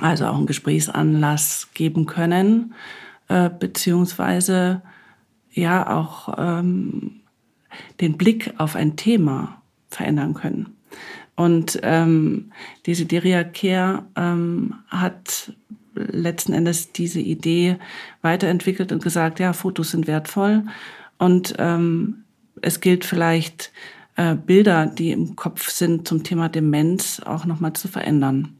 Also 0.00 0.26
auch 0.26 0.36
einen 0.36 0.46
Gesprächsanlass 0.46 1.68
geben 1.74 2.06
können, 2.06 2.74
äh, 3.28 3.50
beziehungsweise 3.50 4.82
ja 5.52 5.90
auch 5.90 6.34
ähm, 6.38 7.20
den 8.00 8.16
Blick 8.16 8.54
auf 8.58 8.76
ein 8.76 8.96
Thema 8.96 9.62
verändern 9.88 10.34
können. 10.34 10.76
Und 11.36 11.78
ähm, 11.82 12.52
diese 12.86 13.06
Deria 13.06 13.44
Care 13.44 14.04
ähm, 14.16 14.74
hat 14.88 15.52
letzten 15.94 16.52
Endes 16.52 16.92
diese 16.92 17.20
Idee 17.20 17.76
weiterentwickelt 18.22 18.92
und 18.92 19.02
gesagt, 19.02 19.40
ja, 19.40 19.52
Fotos 19.52 19.92
sind 19.92 20.06
wertvoll 20.06 20.64
und 21.18 21.54
ähm, 21.58 22.24
es 22.62 22.80
gilt 22.80 23.04
vielleicht, 23.04 23.72
äh, 24.16 24.34
Bilder, 24.34 24.86
die 24.86 25.12
im 25.12 25.36
Kopf 25.36 25.70
sind 25.70 26.08
zum 26.08 26.24
Thema 26.24 26.48
Demenz, 26.48 27.20
auch 27.20 27.44
nochmal 27.44 27.72
zu 27.74 27.86
verändern. 27.86 28.57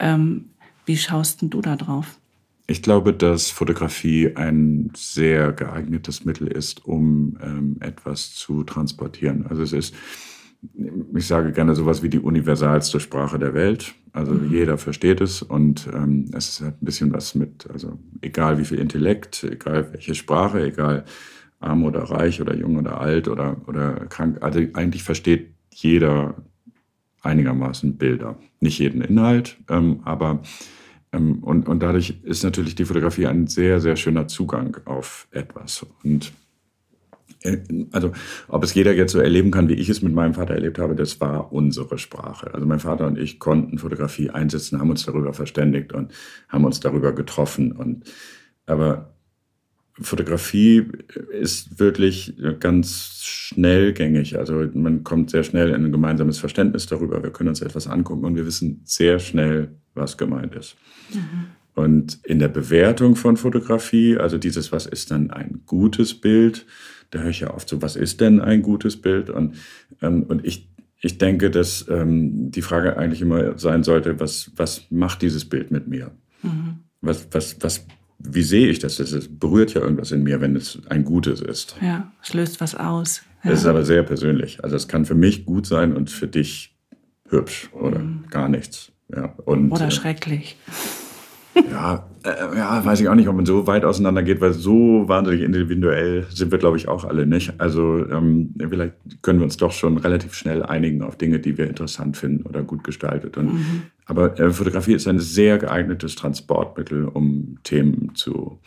Ähm, 0.00 0.46
wie 0.86 0.96
schaust 0.96 1.42
denn 1.42 1.50
du 1.50 1.60
da 1.60 1.76
drauf? 1.76 2.18
Ich 2.66 2.82
glaube, 2.82 3.12
dass 3.12 3.50
Fotografie 3.50 4.36
ein 4.36 4.90
sehr 4.96 5.52
geeignetes 5.52 6.24
Mittel 6.24 6.46
ist, 6.46 6.84
um 6.84 7.36
ähm, 7.42 7.76
etwas 7.80 8.34
zu 8.34 8.64
transportieren. 8.64 9.46
Also 9.46 9.62
es 9.62 9.72
ist 9.72 9.94
ich 11.14 11.26
sage 11.26 11.52
gerne 11.52 11.74
sowas 11.74 12.02
wie 12.02 12.08
die 12.08 12.18
universalste 12.18 13.00
Sprache 13.00 13.38
der 13.38 13.54
Welt. 13.54 13.94
Also 14.12 14.32
mhm. 14.32 14.50
jeder 14.50 14.78
versteht 14.78 15.20
es 15.20 15.42
und 15.42 15.88
ähm, 15.92 16.26
es 16.32 16.48
ist 16.48 16.60
halt 16.60 16.82
ein 16.82 16.84
bisschen 16.84 17.12
was 17.12 17.34
mit, 17.34 17.68
also 17.70 17.98
egal 18.20 18.58
wie 18.58 18.64
viel 18.64 18.78
Intellekt, 18.78 19.44
egal 19.44 19.92
welche 19.92 20.14
Sprache, 20.14 20.64
egal 20.64 21.04
arm 21.60 21.84
oder 21.84 22.02
reich 22.02 22.40
oder 22.40 22.54
jung 22.54 22.76
oder 22.76 23.00
alt 23.00 23.28
oder, 23.28 23.56
oder 23.66 24.06
krank, 24.06 24.38
also 24.42 24.60
eigentlich 24.74 25.02
versteht 25.02 25.54
jeder 25.72 26.34
einigermaßen 27.22 27.96
Bilder. 27.96 28.36
Nicht 28.60 28.78
jeden 28.78 29.02
Inhalt, 29.02 29.56
ähm, 29.68 30.00
aber 30.04 30.42
Ähm, 31.12 31.42
und, 31.42 31.68
und 31.68 31.82
dadurch 31.82 32.20
ist 32.22 32.44
natürlich 32.44 32.76
die 32.76 32.84
Fotografie 32.84 33.26
ein 33.26 33.48
sehr, 33.48 33.80
sehr 33.80 33.96
schöner 33.96 34.28
Zugang 34.28 34.76
auf 34.84 35.26
etwas. 35.32 35.84
Und 36.04 36.32
äh, 37.42 37.58
also 37.90 38.12
ob 38.46 38.62
es 38.62 38.74
jeder 38.74 38.94
jetzt 38.94 39.10
so 39.12 39.18
erleben 39.18 39.50
kann, 39.50 39.68
wie 39.68 39.74
ich 39.74 39.88
es 39.88 40.02
mit 40.02 40.14
meinem 40.14 40.34
Vater 40.34 40.54
erlebt 40.54 40.78
habe, 40.78 40.94
das 40.94 41.20
war 41.20 41.52
unsere 41.52 41.98
Sprache. 41.98 42.54
Also 42.54 42.64
mein 42.64 42.78
Vater 42.78 43.08
und 43.08 43.18
ich 43.18 43.40
konnten 43.40 43.78
Fotografie 43.78 44.30
einsetzen, 44.30 44.78
haben 44.78 44.90
uns 44.90 45.04
darüber 45.04 45.32
verständigt 45.32 45.92
und 45.92 46.12
haben 46.48 46.64
uns 46.64 46.78
darüber 46.78 47.12
getroffen. 47.12 47.72
Und 47.72 48.04
aber 48.66 49.16
Fotografie 50.00 50.86
ist 51.30 51.78
wirklich 51.78 52.34
ganz 52.58 53.22
schnellgängig. 53.22 54.38
Also 54.38 54.66
man 54.74 55.04
kommt 55.04 55.30
sehr 55.30 55.42
schnell 55.42 55.70
in 55.70 55.84
ein 55.84 55.92
gemeinsames 55.92 56.38
Verständnis 56.38 56.86
darüber. 56.86 57.22
Wir 57.22 57.30
können 57.30 57.48
uns 57.50 57.60
etwas 57.60 57.86
angucken 57.86 58.24
und 58.24 58.36
wir 58.36 58.46
wissen 58.46 58.80
sehr 58.84 59.18
schnell, 59.18 59.72
was 59.94 60.16
gemeint 60.16 60.54
ist. 60.54 60.76
Mhm. 61.12 61.46
Und 61.74 62.18
in 62.24 62.38
der 62.38 62.48
Bewertung 62.48 63.16
von 63.16 63.36
Fotografie, 63.36 64.16
also 64.16 64.38
dieses, 64.38 64.72
was 64.72 64.86
ist 64.86 65.10
dann 65.10 65.30
ein 65.30 65.62
gutes 65.66 66.14
Bild, 66.14 66.66
da 67.10 67.20
höre 67.20 67.30
ich 67.30 67.40
ja 67.40 67.54
oft 67.54 67.68
so, 67.68 67.82
was 67.82 67.96
ist 67.96 68.20
denn 68.20 68.40
ein 68.40 68.62
gutes 68.62 69.00
Bild? 69.00 69.30
Und, 69.30 69.56
ähm, 70.02 70.24
und 70.24 70.44
ich, 70.44 70.68
ich 71.00 71.18
denke, 71.18 71.50
dass 71.50 71.86
ähm, 71.88 72.50
die 72.50 72.62
Frage 72.62 72.96
eigentlich 72.96 73.22
immer 73.22 73.58
sein 73.58 73.82
sollte, 73.82 74.20
was, 74.20 74.52
was 74.56 74.90
macht 74.90 75.22
dieses 75.22 75.44
Bild 75.44 75.70
mit 75.70 75.88
mir? 75.88 76.12
Mhm. 76.42 76.80
Was, 77.00 77.28
was, 77.32 77.56
was, 77.60 77.86
wie 78.22 78.42
sehe 78.42 78.68
ich 78.68 78.78
das? 78.78 79.00
Es 79.00 79.28
berührt 79.28 79.74
ja 79.74 79.80
irgendwas 79.80 80.12
in 80.12 80.22
mir, 80.22 80.40
wenn 80.40 80.54
es 80.56 80.80
ein 80.88 81.04
gutes 81.04 81.40
ist. 81.40 81.76
Ja, 81.80 82.12
es 82.22 82.34
löst 82.34 82.60
was 82.60 82.74
aus. 82.74 83.22
Ja. 83.42 83.50
Das 83.50 83.60
ist 83.60 83.66
aber 83.66 83.84
sehr 83.84 84.02
persönlich. 84.02 84.62
Also 84.62 84.76
es 84.76 84.88
kann 84.88 85.06
für 85.06 85.14
mich 85.14 85.46
gut 85.46 85.66
sein 85.66 85.96
und 85.96 86.10
für 86.10 86.28
dich 86.28 86.76
hübsch 87.28 87.70
oder 87.72 88.00
mhm. 88.00 88.24
gar 88.28 88.48
nichts. 88.48 88.92
Ja, 89.14 89.34
und, 89.44 89.70
oder 89.70 89.86
äh, 89.86 89.90
schrecklich. 89.90 90.56
Ja, 91.54 92.06
äh, 92.24 92.56
ja, 92.56 92.84
weiß 92.84 93.00
ich 93.00 93.08
auch 93.08 93.14
nicht, 93.14 93.28
ob 93.28 93.36
man 93.36 93.46
so 93.46 93.66
weit 93.66 93.84
auseinander 93.84 94.22
geht, 94.22 94.40
weil 94.40 94.52
so 94.52 95.08
wahnsinnig 95.08 95.42
individuell 95.42 96.26
sind 96.30 96.52
wir, 96.52 96.58
glaube 96.58 96.76
ich, 96.76 96.88
auch 96.88 97.04
alle 97.04 97.26
nicht. 97.26 97.54
Also 97.58 98.06
ähm, 98.08 98.54
vielleicht 98.58 98.94
können 99.22 99.40
wir 99.40 99.44
uns 99.44 99.56
doch 99.56 99.72
schon 99.72 99.98
relativ 99.98 100.34
schnell 100.34 100.62
einigen 100.62 101.02
auf 101.02 101.16
Dinge, 101.16 101.38
die 101.38 101.56
wir 101.58 101.66
interessant 101.66 102.16
finden 102.16 102.46
oder 102.46 102.62
gut 102.62 102.84
gestaltet. 102.84 103.36
Und, 103.36 103.54
mhm. 103.54 103.82
Aber 104.06 104.38
äh, 104.38 104.50
Fotografie 104.50 104.94
ist 104.94 105.08
ein 105.08 105.18
sehr 105.18 105.58
geeignetes 105.58 106.14
Transportmittel, 106.14 107.06
um 107.06 107.58
Themen 107.64 108.14
zu, 108.14 108.60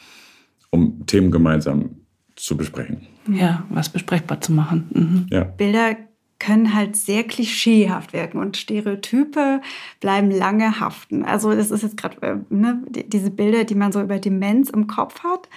um 0.70 1.06
Themen 1.06 1.32
gemeinsam 1.32 1.98
zu 2.36 2.58
besprechen. 2.58 3.02
Ja, 3.32 3.66
was 3.70 3.90
besprechbar 3.90 4.42
zu 4.42 4.52
machen. 4.52 4.90
Mhm. 4.94 5.26
Ja. 5.30 5.44
Bilder 5.44 5.96
können 6.44 6.74
halt 6.74 6.98
sehr 6.98 7.24
klischeehaft 7.24 8.12
wirken 8.12 8.38
und 8.38 8.58
Stereotype 8.58 9.62
bleiben 10.02 10.30
lange 10.30 10.82
haften. 10.82 11.24
Also 11.24 11.54
das 11.54 11.72
ist 11.72 11.84
jetzt 11.84 11.96
gerade 11.96 12.18
äh, 12.22 12.36
ne, 12.50 12.82
diese 12.90 13.32
Bilder, 13.32 13.64
die 13.64 13.76
man 13.76 13.94
so 13.94 14.02
über 14.02 14.20
Demenz 14.20 14.70
im 14.70 14.88
Kopf 14.88 15.24
hat. 15.24 15.48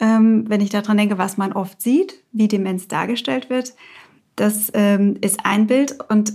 Ähm, 0.00 0.44
wenn 0.48 0.60
ich 0.60 0.70
daran 0.70 0.96
denke, 0.96 1.16
was 1.16 1.36
man 1.36 1.52
oft 1.52 1.80
sieht, 1.80 2.24
wie 2.32 2.48
Demenz 2.48 2.88
dargestellt 2.88 3.50
wird, 3.50 3.74
das 4.34 4.72
ähm, 4.74 5.16
ist 5.20 5.40
ein 5.44 5.68
Bild 5.68 5.96
und 6.10 6.32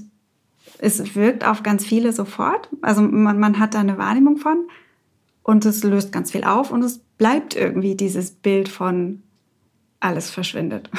es 0.77 1.13
wirkt 1.15 1.45
auf 1.45 1.61
ganz 1.61 1.85
viele 1.85 2.13
sofort. 2.13 2.69
Also 2.81 3.01
man, 3.01 3.39
man 3.39 3.59
hat 3.59 3.73
da 3.73 3.81
eine 3.81 3.97
Wahrnehmung 3.97 4.37
von 4.37 4.69
und 5.43 5.65
es 5.65 5.83
löst 5.83 6.13
ganz 6.13 6.31
viel 6.31 6.45
auf 6.45 6.71
und 6.71 6.81
es 6.81 6.99
bleibt 7.17 7.57
irgendwie 7.57 7.95
dieses 7.95 8.31
Bild 8.31 8.69
von 8.69 9.21
alles 9.99 10.29
verschwindet, 10.29 10.89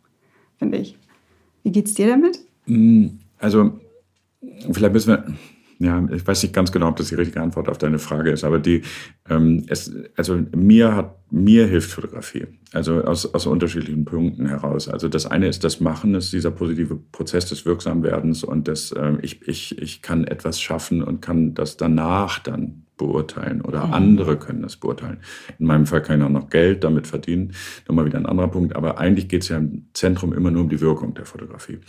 finde 0.58 0.76
ich. 0.76 0.98
Wie 1.64 1.72
geht's 1.72 1.94
dir 1.94 2.06
damit? 2.06 2.38
Mm, 2.66 3.06
also, 3.38 3.80
vielleicht 4.70 4.92
müssen 4.92 5.08
wir, 5.08 5.26
ja, 5.78 6.06
ich 6.12 6.26
weiß 6.26 6.42
nicht 6.42 6.54
ganz 6.54 6.72
genau, 6.72 6.88
ob 6.88 6.96
das 6.96 7.08
die 7.08 7.14
richtige 7.14 7.40
Antwort 7.40 7.68
auf 7.68 7.78
deine 7.78 7.98
Frage 7.98 8.30
ist, 8.30 8.44
aber 8.44 8.58
die, 8.58 8.82
ähm, 9.28 9.64
es, 9.68 9.92
also 10.16 10.40
mir 10.54 10.94
hat, 10.94 11.16
mir 11.30 11.66
hilft 11.66 11.90
Fotografie. 11.90 12.46
Also 12.72 13.02
aus, 13.02 13.32
aus 13.34 13.46
unterschiedlichen 13.46 14.04
Punkten 14.04 14.46
heraus. 14.46 14.88
Also 14.88 15.08
das 15.08 15.26
eine 15.26 15.48
ist 15.48 15.64
das 15.64 15.80
Machen, 15.80 16.12
das 16.12 16.26
ist 16.26 16.32
dieser 16.32 16.50
positive 16.50 16.96
Prozess 16.96 17.46
des 17.46 17.66
Wirksamwerdens 17.66 18.44
und 18.44 18.68
das, 18.68 18.92
äh, 18.92 19.14
ich, 19.22 19.46
ich, 19.46 19.78
ich 19.78 20.02
kann 20.02 20.24
etwas 20.24 20.60
schaffen 20.60 21.02
und 21.02 21.20
kann 21.20 21.54
das 21.54 21.76
danach 21.76 22.38
dann 22.38 22.84
beurteilen 22.96 23.60
oder 23.60 23.86
mhm. 23.86 23.92
andere 23.92 24.38
können 24.38 24.62
das 24.62 24.76
beurteilen. 24.76 25.18
In 25.58 25.66
meinem 25.66 25.86
Fall 25.86 26.02
kann 26.02 26.20
ich 26.20 26.26
auch 26.26 26.30
noch 26.30 26.48
Geld 26.50 26.84
damit 26.84 27.06
verdienen. 27.06 27.52
Nochmal 27.88 28.06
wieder 28.06 28.18
ein 28.18 28.26
anderer 28.26 28.48
Punkt. 28.48 28.76
Aber 28.76 28.98
eigentlich 28.98 29.28
geht 29.28 29.42
es 29.42 29.48
ja 29.48 29.58
im 29.58 29.86
Zentrum 29.94 30.32
immer 30.32 30.50
nur 30.50 30.62
um 30.62 30.68
die 30.68 30.80
Wirkung 30.80 31.14
der 31.14 31.26
Fotografie. 31.26 31.80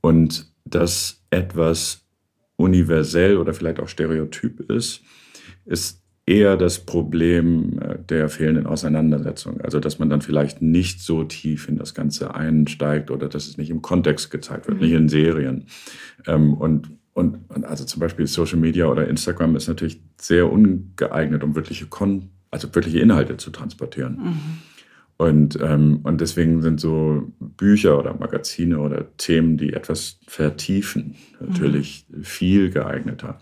Und 0.00 0.52
dass 0.64 1.22
etwas 1.30 2.05
universell 2.56 3.36
oder 3.36 3.52
vielleicht 3.52 3.80
auch 3.80 3.88
stereotyp 3.88 4.70
ist, 4.70 5.02
ist 5.64 6.02
eher 6.26 6.56
das 6.56 6.80
Problem 6.80 7.78
äh, 7.78 7.98
der 8.08 8.28
fehlenden 8.28 8.66
Auseinandersetzung. 8.66 9.60
Also, 9.60 9.78
dass 9.78 9.98
man 9.98 10.10
dann 10.10 10.22
vielleicht 10.22 10.60
nicht 10.60 11.00
so 11.00 11.24
tief 11.24 11.68
in 11.68 11.76
das 11.76 11.94
Ganze 11.94 12.34
einsteigt 12.34 13.10
oder 13.10 13.28
dass 13.28 13.46
es 13.46 13.58
nicht 13.58 13.70
im 13.70 13.82
Kontext 13.82 14.30
gezeigt 14.30 14.66
wird, 14.66 14.78
mhm. 14.78 14.84
nicht 14.84 14.94
in 14.94 15.08
Serien. 15.08 15.66
Ähm, 16.26 16.54
und 16.54 16.90
und, 17.12 17.48
und, 17.48 17.64
also 17.64 17.86
zum 17.86 18.00
Beispiel 18.00 18.26
Social 18.26 18.58
Media 18.58 18.84
oder 18.88 19.08
Instagram 19.08 19.56
ist 19.56 19.68
natürlich 19.68 20.02
sehr 20.20 20.52
ungeeignet, 20.52 21.42
um 21.42 21.54
wirkliche 21.54 21.86
Kon 21.86 22.28
also 22.50 22.74
wirkliche 22.74 23.00
Inhalte 23.00 23.36
zu 23.36 23.50
transportieren. 23.50 24.18
Mhm. 24.18 24.58
Und, 25.18 25.58
ähm, 25.62 26.00
und 26.02 26.20
deswegen 26.20 26.60
sind 26.60 26.78
so 26.78 27.32
Bücher 27.40 27.98
oder 27.98 28.14
Magazine 28.14 28.78
oder 28.78 29.06
Themen, 29.16 29.56
die 29.56 29.72
etwas 29.72 30.18
vertiefen, 30.26 31.14
natürlich 31.40 32.04
mhm. 32.08 32.22
viel 32.22 32.70
geeigneter. 32.70 33.38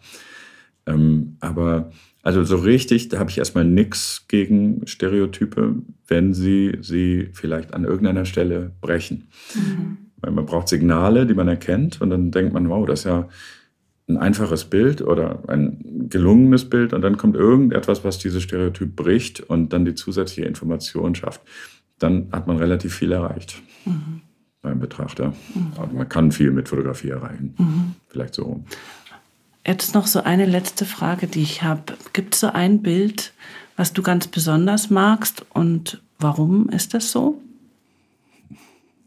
Ähm, 0.86 1.36
aber 1.40 1.90
also 2.22 2.44
so 2.44 2.56
richtig, 2.56 3.08
da 3.08 3.18
habe 3.18 3.30
ich 3.30 3.38
erstmal 3.38 3.64
nichts 3.64 4.26
gegen 4.28 4.86
Stereotype, 4.86 5.74
wenn 6.06 6.32
sie 6.32 6.78
sie 6.80 7.28
vielleicht 7.32 7.74
an 7.74 7.84
irgendeiner 7.84 8.24
Stelle 8.24 8.70
brechen. 8.80 9.28
Mhm. 9.54 9.98
Weil 10.18 10.32
man 10.32 10.46
braucht 10.46 10.68
Signale, 10.68 11.26
die 11.26 11.34
man 11.34 11.48
erkennt 11.48 12.00
und 12.00 12.10
dann 12.10 12.30
denkt 12.30 12.54
man, 12.54 12.68
wow, 12.70 12.86
das 12.86 13.00
ist 13.00 13.06
ja 13.06 13.28
ein 14.06 14.16
einfaches 14.18 14.66
Bild 14.66 15.00
oder 15.00 15.42
ein 15.48 16.08
gelungenes 16.10 16.68
Bild 16.68 16.92
und 16.92 17.02
dann 17.02 17.16
kommt 17.16 17.36
irgendetwas, 17.36 18.04
was 18.04 18.18
dieses 18.18 18.42
Stereotyp 18.42 18.94
bricht 18.94 19.40
und 19.40 19.72
dann 19.72 19.84
die 19.84 19.94
zusätzliche 19.94 20.46
Information 20.46 21.14
schafft. 21.14 21.40
Dann 21.98 22.28
hat 22.32 22.46
man 22.46 22.58
relativ 22.58 22.94
viel 22.94 23.12
erreicht 23.12 23.62
mhm. 23.86 24.20
beim 24.60 24.78
Betrachter. 24.78 25.32
Mhm. 25.54 25.72
Also 25.78 25.96
man 25.96 26.08
kann 26.08 26.32
viel 26.32 26.50
mit 26.50 26.68
Fotografie 26.68 27.10
erreichen. 27.10 27.54
Mhm. 27.56 27.94
Vielleicht 28.08 28.34
so. 28.34 28.62
Jetzt 29.66 29.94
noch 29.94 30.06
so 30.06 30.22
eine 30.22 30.44
letzte 30.44 30.84
Frage, 30.84 31.26
die 31.26 31.42
ich 31.42 31.62
habe. 31.62 31.94
Gibt 32.12 32.34
es 32.34 32.40
so 32.40 32.48
ein 32.48 32.82
Bild, 32.82 33.32
was 33.76 33.94
du 33.94 34.02
ganz 34.02 34.26
besonders 34.26 34.90
magst 34.90 35.46
und 35.54 36.02
warum 36.18 36.68
ist 36.68 36.92
das 36.92 37.10
so? 37.10 37.40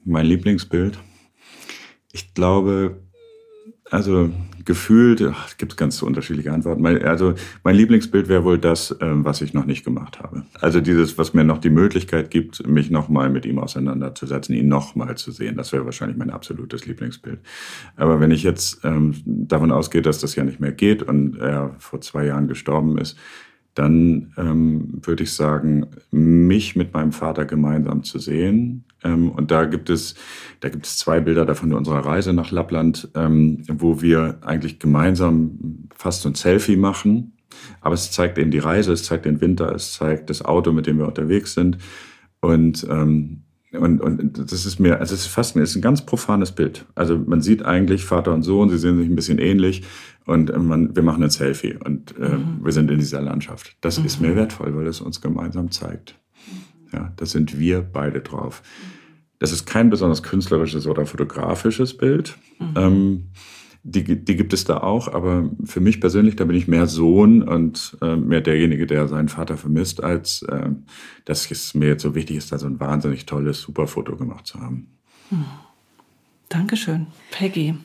Mein 0.04 0.26
Lieblingsbild. 0.26 0.98
Ich 2.12 2.34
glaube, 2.34 2.98
also 3.92 4.30
gefühlt, 4.66 5.24
gibt 5.58 5.72
es 5.72 5.78
ganz 5.78 6.02
unterschiedliche 6.02 6.52
Antworten. 6.52 6.86
Also 6.86 7.36
mein 7.64 7.76
Lieblingsbild 7.76 8.28
wäre 8.28 8.44
wohl 8.44 8.58
das, 8.58 8.96
ähm, 9.00 9.24
was 9.24 9.42
ich 9.42 9.54
noch 9.54 9.66
nicht 9.66 9.86
gemacht 9.86 10.20
habe. 10.20 10.44
Also 10.60 10.82
dieses, 10.82 11.18
was 11.18 11.34
mir 11.34 11.46
noch 11.46 11.60
die 11.60 11.70
Möglichkeit 11.70 12.30
gibt, 12.30 12.68
mich 12.68 12.90
nochmal 12.90 13.30
mit 13.30 13.46
ihm 13.46 13.60
auseinanderzusetzen, 13.60 14.56
ihn 14.56 14.68
nochmal 14.68 15.16
zu 15.16 15.32
sehen. 15.32 15.56
Das 15.56 15.72
wäre 15.72 15.86
wahrscheinlich 15.86 16.18
mein 16.18 16.32
absolutes 16.32 16.86
Lieblingsbild. 16.86 17.40
Aber 17.96 18.20
wenn 18.20 18.32
ich 18.32 18.44
jetzt 18.44 18.84
ähm, 18.84 19.16
davon 19.26 19.72
ausgehe, 19.72 20.02
dass 20.02 20.20
das 20.20 20.36
ja 20.36 20.44
nicht 20.44 20.60
mehr 20.60 20.74
geht 20.74 21.02
und 21.02 21.38
er 21.38 21.74
vor 21.80 22.02
zwei 22.02 22.26
Jahren 22.26 22.50
gestorben 22.50 22.98
ist, 22.98 23.18
dann 23.78 24.34
ähm, 24.38 25.00
würde 25.04 25.24
ich 25.24 25.34
sagen, 25.34 25.88
mich 26.12 26.76
mit 26.76 26.94
meinem 26.94 27.12
Vater 27.12 27.46
gemeinsam 27.46 28.04
zu 28.04 28.18
sehen. 28.20 28.86
Ähm, 29.04 29.30
und 29.32 29.52
da 29.52 29.66
gibt 29.66 29.90
es, 29.90 30.16
da 30.62 30.70
gibt 30.70 30.86
es 30.86 30.98
zwei 30.98 31.20
Bilder 31.20 31.46
davon 31.46 31.74
unserer 31.74 32.06
Reise 32.06 32.34
nach 32.34 32.52
Lappland, 32.52 33.10
ähm, 33.16 33.64
wo 33.68 34.02
wir 34.02 34.40
eigentlich 34.42 34.80
gemeinsam 34.80 35.88
fast 35.96 36.24
so 36.24 36.30
ein 36.30 36.36
Selfie 36.36 36.78
machen. 36.78 37.34
Aber 37.82 37.94
es 37.94 38.12
zeigt 38.12 38.38
eben 38.38 38.52
die 38.52 38.60
Reise, 38.60 38.94
es 38.94 39.04
zeigt 39.04 39.26
den 39.26 39.42
Winter, 39.42 39.74
es 39.74 39.94
zeigt 39.94 40.30
das 40.30 40.44
Auto, 40.44 40.72
mit 40.72 40.88
dem 40.88 40.98
wir 40.98 41.08
unterwegs 41.08 41.54
sind. 41.54 41.78
Und 42.40 42.86
ähm, 42.90 43.44
und, 43.74 44.00
und 44.00 44.52
das 44.52 44.66
ist 44.66 44.80
mir, 44.80 45.00
also 45.00 45.14
es 45.14 45.22
ist 45.22 45.28
fast 45.28 45.56
es 45.58 45.72
ist 45.72 45.76
ein 45.76 45.82
ganz 45.82 46.06
profanes 46.06 46.54
Bild. 46.54 46.86
Also 46.96 47.18
man 47.18 47.42
sieht 47.42 47.66
eigentlich 47.66 48.06
Vater 48.06 48.34
und 48.34 48.44
Sohn, 48.44 48.70
sie 48.70 48.78
sehen 48.78 48.98
sich 48.98 49.08
ein 49.08 49.16
bisschen 49.16 49.40
ähnlich 49.40 49.84
und 50.28 50.50
äh, 50.50 50.60
man, 50.60 50.96
wir 50.96 51.04
machen 51.04 51.24
ein 51.24 51.30
Selfie 51.30 51.76
und 51.76 52.16
äh, 52.18 52.38
mhm. 52.38 52.60
wir 52.62 52.72
sind 52.72 52.92
in 52.92 53.00
dieser 53.00 53.22
Landschaft. 53.22 53.76
Das 53.82 54.00
mhm. 54.00 54.06
ist 54.06 54.22
mir 54.22 54.36
wertvoll, 54.36 54.76
weil 54.76 54.86
es 54.86 55.02
uns 55.02 55.22
gemeinsam 55.22 55.72
zeigt. 55.72 56.20
Ja, 56.94 57.12
da 57.16 57.26
sind 57.26 57.58
wir 57.58 57.82
beide 57.82 58.22
drauf. 58.22 58.62
Das 59.40 59.52
ist 59.52 59.66
kein 59.66 59.90
besonders 59.90 60.24
künstlerisches 60.24 60.88
oder 60.88 61.06
fotografisches 61.06 61.98
Bild. 61.98 62.38
Mhm. 62.60 62.74
Ähm, 62.76 63.24
die, 63.84 64.04
die 64.04 64.36
gibt 64.36 64.52
es 64.52 64.66
da 64.66 64.82
auch, 64.82 65.08
aber 65.08 65.50
für 65.64 65.80
mich 65.80 66.02
persönlich, 66.02 66.36
da 66.36 66.44
bin 66.44 66.58
ich 66.58 66.68
mehr 66.68 66.88
Sohn 66.88 67.42
und 67.42 67.98
äh, 68.02 68.18
mehr 68.18 68.42
derjenige, 68.42 68.86
der 68.86 69.08
seinen 69.08 69.30
Vater 69.30 69.56
vermisst, 69.56 70.04
als 70.04 70.42
äh, 70.42 70.70
dass 71.24 71.50
es 71.50 71.74
mir 71.74 71.88
jetzt 71.88 72.04
so 72.04 72.14
wichtig 72.16 72.36
ist, 72.36 72.52
da 72.52 72.58
so 72.58 72.68
ein 72.68 72.82
wahnsinnig 72.82 73.26
tolles, 73.26 73.62
super 73.62 73.88
Foto 73.88 74.18
gemacht 74.18 74.46
zu 74.46 74.60
haben. 74.60 74.88
Hm. 75.30 75.46
Dankeschön, 76.50 77.08
Peggy. 77.32 77.76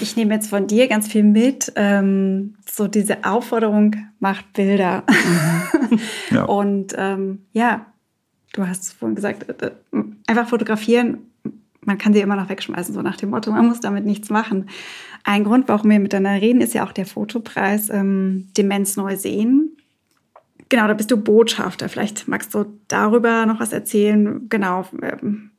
Ich 0.00 0.16
nehme 0.16 0.34
jetzt 0.34 0.50
von 0.50 0.66
dir 0.66 0.88
ganz 0.88 1.08
viel 1.08 1.22
mit, 1.22 1.72
ähm, 1.76 2.54
so 2.70 2.88
diese 2.88 3.24
Aufforderung 3.24 3.96
macht 4.18 4.52
Bilder. 4.52 5.04
Mhm. 5.08 6.00
Ja. 6.30 6.44
Und 6.44 6.94
ähm, 6.98 7.46
ja, 7.52 7.86
du 8.52 8.66
hast 8.66 8.92
vorhin 8.92 9.16
gesagt, 9.16 9.48
äh, 9.48 9.66
äh, 9.66 10.02
einfach 10.26 10.48
fotografieren, 10.48 11.18
man 11.80 11.96
kann 11.96 12.12
sie 12.12 12.20
immer 12.20 12.36
noch 12.36 12.50
wegschmeißen, 12.50 12.94
so 12.94 13.00
nach 13.00 13.16
dem 13.16 13.30
Motto, 13.30 13.50
man 13.50 13.66
muss 13.66 13.80
damit 13.80 14.04
nichts 14.04 14.28
machen. 14.28 14.68
Ein 15.24 15.44
Grund, 15.44 15.68
warum 15.68 15.90
wir 15.90 15.98
miteinander 15.98 16.42
reden, 16.42 16.60
ist 16.60 16.74
ja 16.74 16.84
auch 16.84 16.92
der 16.92 17.06
Fotopreis 17.06 17.88
ähm, 17.88 18.48
Demenz 18.56 18.96
neu 18.96 19.16
sehen. 19.16 19.76
Genau, 20.68 20.86
da 20.86 20.92
bist 20.92 21.10
du 21.10 21.16
Botschafter. 21.16 21.88
Vielleicht 21.88 22.28
magst 22.28 22.54
du 22.54 22.66
darüber 22.88 23.46
noch 23.46 23.58
was 23.58 23.72
erzählen. 23.72 24.48
Genau. 24.50 24.84
Ähm, 25.00 25.50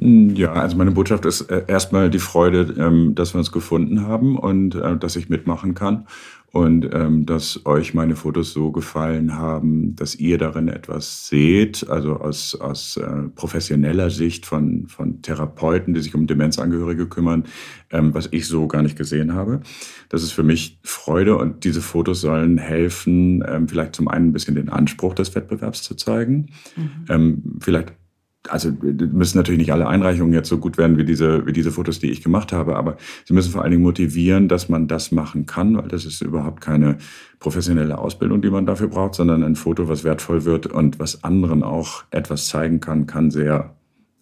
ja, 0.00 0.52
also 0.52 0.76
meine 0.76 0.90
Botschaft 0.90 1.24
ist 1.24 1.42
äh, 1.50 1.64
erstmal 1.66 2.10
die 2.10 2.18
Freude, 2.18 2.74
ähm, 2.78 3.14
dass 3.14 3.32
wir 3.34 3.38
uns 3.38 3.52
gefunden 3.52 4.02
haben 4.02 4.38
und 4.38 4.74
äh, 4.74 4.96
dass 4.96 5.16
ich 5.16 5.28
mitmachen 5.28 5.74
kann 5.74 6.06
und 6.52 6.88
ähm, 6.92 7.26
dass 7.26 7.64
euch 7.64 7.94
meine 7.94 8.14
Fotos 8.14 8.52
so 8.52 8.70
gefallen 8.70 9.36
haben, 9.36 9.96
dass 9.96 10.14
ihr 10.14 10.36
darin 10.36 10.68
etwas 10.68 11.26
seht, 11.28 11.88
also 11.88 12.16
aus, 12.16 12.54
aus 12.54 12.96
äh, 12.96 13.28
professioneller 13.34 14.10
Sicht 14.10 14.46
von, 14.46 14.86
von 14.88 15.22
Therapeuten, 15.22 15.94
die 15.94 16.00
sich 16.00 16.14
um 16.14 16.26
Demenzangehörige 16.26 17.06
kümmern, 17.06 17.44
ähm, 17.90 18.12
was 18.14 18.28
ich 18.30 18.46
so 18.46 18.68
gar 18.68 18.82
nicht 18.82 18.98
gesehen 18.98 19.32
habe. 19.32 19.60
Das 20.10 20.22
ist 20.22 20.32
für 20.32 20.44
mich 20.44 20.78
Freude 20.82 21.38
und 21.38 21.64
diese 21.64 21.80
Fotos 21.80 22.20
sollen 22.20 22.58
helfen, 22.58 23.42
vielleicht 23.68 23.96
zum 23.96 24.08
einen 24.08 24.28
ein 24.28 24.32
bisschen 24.32 24.54
den 24.54 24.68
Anspruch 24.68 25.14
des 25.14 25.34
Wettbewerbs 25.34 25.82
zu 25.82 25.94
zeigen, 25.94 26.50
mhm. 26.76 27.58
vielleicht 27.60 27.94
also 28.48 28.70
müssen 28.70 29.38
natürlich 29.38 29.58
nicht 29.58 29.72
alle 29.72 29.86
Einreichungen 29.86 30.32
jetzt 30.32 30.48
so 30.48 30.58
gut 30.58 30.76
werden 30.76 30.98
wie 30.98 31.04
diese, 31.04 31.46
wie 31.46 31.52
diese 31.52 31.70
Fotos, 31.72 31.98
die 31.98 32.10
ich 32.10 32.22
gemacht 32.22 32.52
habe, 32.52 32.76
aber 32.76 32.96
sie 33.24 33.32
müssen 33.32 33.52
vor 33.52 33.62
allen 33.62 33.70
Dingen 33.70 33.82
motivieren, 33.82 34.48
dass 34.48 34.68
man 34.68 34.86
das 34.86 35.12
machen 35.12 35.46
kann, 35.46 35.76
weil 35.76 35.88
das 35.88 36.04
ist 36.04 36.20
überhaupt 36.20 36.60
keine 36.60 36.98
professionelle 37.38 37.98
Ausbildung, 37.98 38.42
die 38.42 38.50
man 38.50 38.66
dafür 38.66 38.88
braucht, 38.88 39.14
sondern 39.14 39.42
ein 39.42 39.56
Foto, 39.56 39.88
was 39.88 40.04
wertvoll 40.04 40.44
wird 40.44 40.66
und 40.66 40.98
was 40.98 41.24
anderen 41.24 41.62
auch 41.62 42.04
etwas 42.10 42.48
zeigen 42.48 42.80
kann, 42.80 43.06
kann 43.06 43.30
sehr 43.30 43.76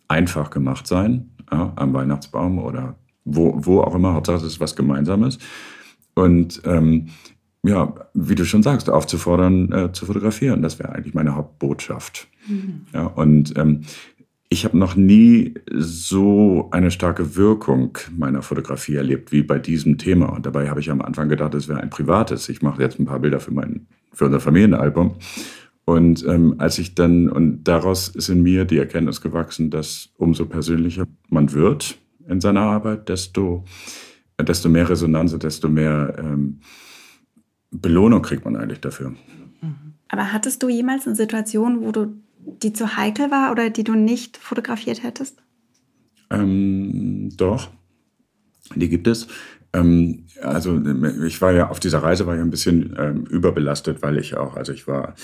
einfach 0.08 0.50
gemacht 0.50 0.86
sein, 0.86 1.30
ja, 1.50 1.72
am 1.76 1.92
Weihnachtsbaum 1.92 2.58
oder 2.58 2.96
wo, 3.24 3.54
wo 3.56 3.80
auch 3.80 3.94
immer, 3.94 4.14
Hauptsache 4.14 4.38
es 4.38 4.44
ist 4.44 4.60
was 4.60 4.76
Gemeinsames. 4.76 5.38
Und 6.14 6.60
ähm, 6.64 7.08
ja, 7.64 7.94
wie 8.14 8.34
du 8.34 8.44
schon 8.44 8.62
sagst, 8.62 8.90
aufzufordern, 8.90 9.72
äh, 9.72 9.92
zu 9.92 10.06
fotografieren. 10.06 10.62
Das 10.62 10.78
wäre 10.78 10.92
eigentlich 10.92 11.14
meine 11.14 11.36
Hauptbotschaft. 11.36 12.26
Mhm. 12.48 12.86
Ja, 12.92 13.06
und 13.06 13.56
ähm, 13.56 13.82
ich 14.52 14.66
habe 14.66 14.76
noch 14.76 14.96
nie 14.96 15.54
so 15.70 16.68
eine 16.72 16.90
starke 16.90 17.36
Wirkung 17.36 17.96
meiner 18.14 18.42
Fotografie 18.42 18.96
erlebt 18.96 19.32
wie 19.32 19.42
bei 19.42 19.58
diesem 19.58 19.96
Thema. 19.96 20.26
Und 20.26 20.44
dabei 20.44 20.68
habe 20.68 20.80
ich 20.80 20.90
am 20.90 21.00
Anfang 21.00 21.30
gedacht, 21.30 21.54
es 21.54 21.68
wäre 21.68 21.80
ein 21.80 21.88
privates. 21.88 22.50
Ich 22.50 22.60
mache 22.60 22.82
jetzt 22.82 23.00
ein 23.00 23.06
paar 23.06 23.20
Bilder 23.20 23.40
für 23.40 23.50
mein 23.50 23.86
für 24.12 24.26
unser 24.26 24.40
Familienalbum. 24.40 25.16
Und 25.86 26.26
ähm, 26.28 26.56
als 26.58 26.78
ich 26.78 26.94
dann, 26.94 27.30
und 27.30 27.64
daraus 27.64 28.08
ist 28.08 28.28
in 28.28 28.42
mir 28.42 28.66
die 28.66 28.76
Erkenntnis 28.76 29.22
gewachsen, 29.22 29.70
dass 29.70 30.10
umso 30.18 30.44
persönlicher 30.44 31.06
man 31.30 31.52
wird 31.54 31.96
in 32.28 32.42
seiner 32.42 32.60
Arbeit, 32.60 33.08
desto, 33.08 33.64
desto 34.38 34.68
mehr 34.68 34.90
Resonanz 34.90 35.32
und 35.32 35.44
desto 35.44 35.70
mehr 35.70 36.14
ähm, 36.18 36.60
Belohnung 37.70 38.20
kriegt 38.20 38.44
man 38.44 38.56
eigentlich 38.56 38.80
dafür. 38.80 39.14
Aber 40.08 40.30
hattest 40.30 40.62
du 40.62 40.68
jemals 40.68 41.06
eine 41.06 41.16
Situation, 41.16 41.80
wo 41.80 41.90
du 41.90 42.14
die 42.44 42.72
zu 42.72 42.96
heikel 42.96 43.30
war 43.30 43.52
oder 43.52 43.70
die 43.70 43.84
du 43.84 43.94
nicht 43.94 44.36
fotografiert 44.36 45.02
hättest? 45.02 45.42
Ähm, 46.30 47.30
doch, 47.36 47.70
die 48.74 48.88
gibt 48.88 49.06
es. 49.06 49.28
Ähm, 49.72 50.26
also 50.42 50.80
ich 51.24 51.40
war 51.40 51.52
ja 51.52 51.68
auf 51.70 51.80
dieser 51.80 52.02
Reise 52.02 52.26
war 52.26 52.36
ja 52.36 52.42
ein 52.42 52.50
bisschen 52.50 52.94
ähm, 52.98 53.24
überbelastet, 53.26 54.02
weil 54.02 54.18
ich 54.18 54.36
auch, 54.36 54.56
also 54.56 54.72
ich 54.72 54.86
war 54.86 55.14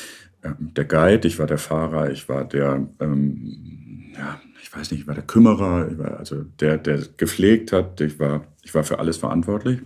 ähm, 0.43 0.73
der 0.75 0.85
Guide, 0.85 1.27
ich 1.27 1.39
war 1.39 1.47
der 1.47 1.59
Fahrer, 1.59 2.11
ich 2.11 2.29
war 2.29 2.45
der, 2.45 2.87
ähm, 3.01 4.13
ja, 4.17 4.41
ich 4.63 4.75
weiß 4.75 4.91
nicht, 4.91 5.03
ich 5.03 5.07
war 5.07 5.15
der 5.15 5.25
Kümmerer, 5.25 5.89
ich 5.91 5.99
war 5.99 6.19
also 6.19 6.45
der, 6.61 6.79
der 6.79 7.01
gepflegt 7.17 7.73
hat, 7.73 8.01
ich 8.01 8.19
war, 8.19 8.45
ich 8.63 8.75
war 8.75 8.85
für 8.85 8.99
alles 8.99 9.17
verantwortlich. 9.17 9.81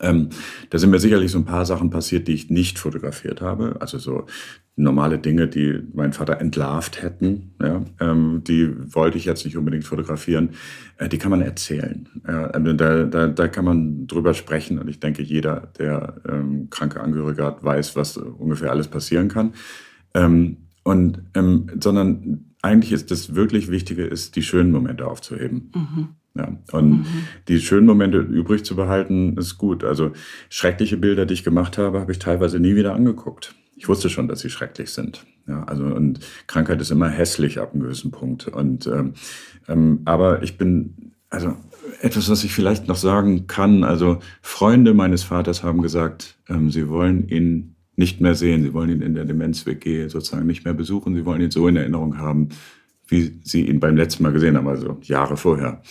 Ähm, 0.00 0.30
da 0.70 0.78
sind 0.78 0.90
mir 0.90 0.98
sicherlich 0.98 1.30
so 1.30 1.38
ein 1.38 1.44
paar 1.44 1.64
Sachen 1.66 1.90
passiert, 1.90 2.28
die 2.28 2.34
ich 2.34 2.50
nicht 2.50 2.78
fotografiert 2.78 3.40
habe. 3.40 3.76
Also 3.80 3.98
so 3.98 4.26
normale 4.76 5.18
Dinge, 5.18 5.46
die 5.46 5.80
mein 5.92 6.12
Vater 6.12 6.40
entlarvt 6.40 7.02
hätten, 7.02 7.54
ja, 7.62 7.84
ähm, 8.00 8.42
die 8.44 8.72
wollte 8.92 9.18
ich 9.18 9.24
jetzt 9.24 9.44
nicht 9.44 9.56
unbedingt 9.56 9.84
fotografieren. 9.84 10.50
Äh, 10.98 11.08
die 11.08 11.18
kann 11.18 11.30
man 11.30 11.42
erzählen. 11.42 12.08
Also 12.24 12.72
da, 12.72 13.04
da, 13.04 13.28
da 13.28 13.48
kann 13.48 13.64
man 13.64 14.06
drüber 14.06 14.34
sprechen 14.34 14.78
und 14.78 14.88
ich 14.88 15.00
denke, 15.00 15.22
jeder, 15.22 15.68
der 15.78 16.20
ähm, 16.28 16.68
kranke 16.70 17.00
Angehörige 17.00 17.44
hat, 17.44 17.62
weiß, 17.62 17.96
was 17.96 18.16
ungefähr 18.16 18.70
alles 18.70 18.88
passieren 18.88 19.28
kann. 19.28 19.52
Ähm, 20.14 20.68
und 20.82 21.22
ähm, 21.34 21.70
sondern 21.80 22.54
eigentlich 22.62 22.92
ist 22.92 23.10
das 23.10 23.34
wirklich 23.34 23.70
Wichtige, 23.70 24.04
ist 24.04 24.36
die 24.36 24.42
schönen 24.42 24.72
Momente 24.72 25.06
aufzuheben. 25.06 25.70
Mhm. 25.74 26.08
Ja, 26.36 26.56
und 26.72 26.90
mhm. 26.90 27.06
die 27.46 27.60
schönen 27.60 27.86
Momente 27.86 28.18
übrig 28.18 28.64
zu 28.64 28.74
behalten, 28.74 29.36
ist 29.36 29.56
gut. 29.56 29.84
Also 29.84 30.12
schreckliche 30.48 30.96
Bilder, 30.96 31.26
die 31.26 31.34
ich 31.34 31.44
gemacht 31.44 31.78
habe, 31.78 32.00
habe 32.00 32.10
ich 32.10 32.18
teilweise 32.18 32.58
nie 32.58 32.74
wieder 32.74 32.94
angeguckt. 32.94 33.54
Ich 33.76 33.88
wusste 33.88 34.10
schon, 34.10 34.26
dass 34.26 34.40
sie 34.40 34.50
schrecklich 34.50 34.90
sind. 34.90 35.24
Ja, 35.46 35.62
also 35.64 35.84
und 35.84 36.20
Krankheit 36.46 36.80
ist 36.80 36.90
immer 36.90 37.08
hässlich 37.08 37.60
ab 37.60 37.72
einem 37.72 37.82
gewissen 37.82 38.10
Punkt. 38.10 38.48
Und 38.48 38.86
ähm, 38.88 39.14
ähm, 39.68 40.00
aber 40.06 40.42
ich 40.42 40.58
bin 40.58 41.12
also 41.30 41.56
etwas, 42.00 42.28
was 42.28 42.44
ich 42.44 42.52
vielleicht 42.52 42.88
noch 42.88 42.96
sagen 42.96 43.46
kann. 43.46 43.84
Also 43.84 44.18
Freunde 44.42 44.94
meines 44.94 45.22
Vaters 45.22 45.62
haben 45.62 45.82
gesagt, 45.82 46.36
ähm, 46.48 46.70
sie 46.70 46.88
wollen 46.88 47.28
ihn 47.28 47.76
nicht 47.96 48.20
mehr 48.20 48.34
sehen. 48.34 48.62
Sie 48.62 48.72
wollen 48.72 48.90
ihn 48.90 49.02
in 49.02 49.14
der 49.14 49.24
Demenz-WG 49.24 50.08
sozusagen 50.08 50.46
nicht 50.46 50.64
mehr 50.64 50.74
besuchen. 50.74 51.14
Sie 51.14 51.24
wollen 51.24 51.40
ihn 51.40 51.50
so 51.50 51.68
in 51.68 51.76
Erinnerung 51.76 52.18
haben, 52.18 52.48
wie 53.06 53.38
sie 53.44 53.66
ihn 53.66 53.80
beim 53.80 53.96
letzten 53.96 54.22
Mal 54.22 54.32
gesehen 54.32 54.56
haben, 54.56 54.68
also 54.68 54.98
Jahre 55.02 55.36
vorher. 55.36 55.82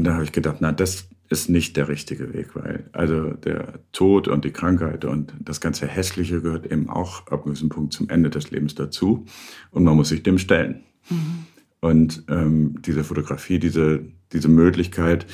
Und 0.00 0.04
da 0.04 0.14
habe 0.14 0.24
ich 0.24 0.32
gedacht, 0.32 0.56
na, 0.60 0.72
das 0.72 1.10
ist 1.28 1.50
nicht 1.50 1.76
der 1.76 1.88
richtige 1.88 2.32
Weg, 2.32 2.56
weil 2.56 2.88
also 2.92 3.32
der 3.32 3.80
Tod 3.92 4.28
und 4.28 4.46
die 4.46 4.50
Krankheit 4.50 5.04
und 5.04 5.34
das 5.38 5.60
ganze 5.60 5.86
Hässliche 5.86 6.40
gehört 6.40 6.64
eben 6.72 6.88
auch 6.88 7.26
ab 7.26 7.42
einem 7.42 7.52
gewissen 7.52 7.68
Punkt 7.68 7.92
zum 7.92 8.08
Ende 8.08 8.30
des 8.30 8.50
Lebens 8.50 8.74
dazu 8.74 9.26
und 9.72 9.84
man 9.84 9.96
muss 9.96 10.08
sich 10.08 10.22
dem 10.22 10.38
stellen. 10.38 10.80
Mhm. 11.10 11.44
Und 11.80 12.24
ähm, 12.30 12.80
diese 12.80 13.04
Fotografie, 13.04 13.58
diese, 13.58 14.00
diese 14.32 14.48
Möglichkeit, 14.48 15.26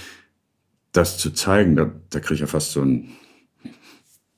das 0.90 1.16
zu 1.16 1.30
zeigen, 1.30 1.76
da, 1.76 1.92
da 2.10 2.18
kriege 2.18 2.34
ich 2.34 2.40
ja 2.40 2.48
fast 2.48 2.72
so 2.72 2.82
ein, 2.82 3.10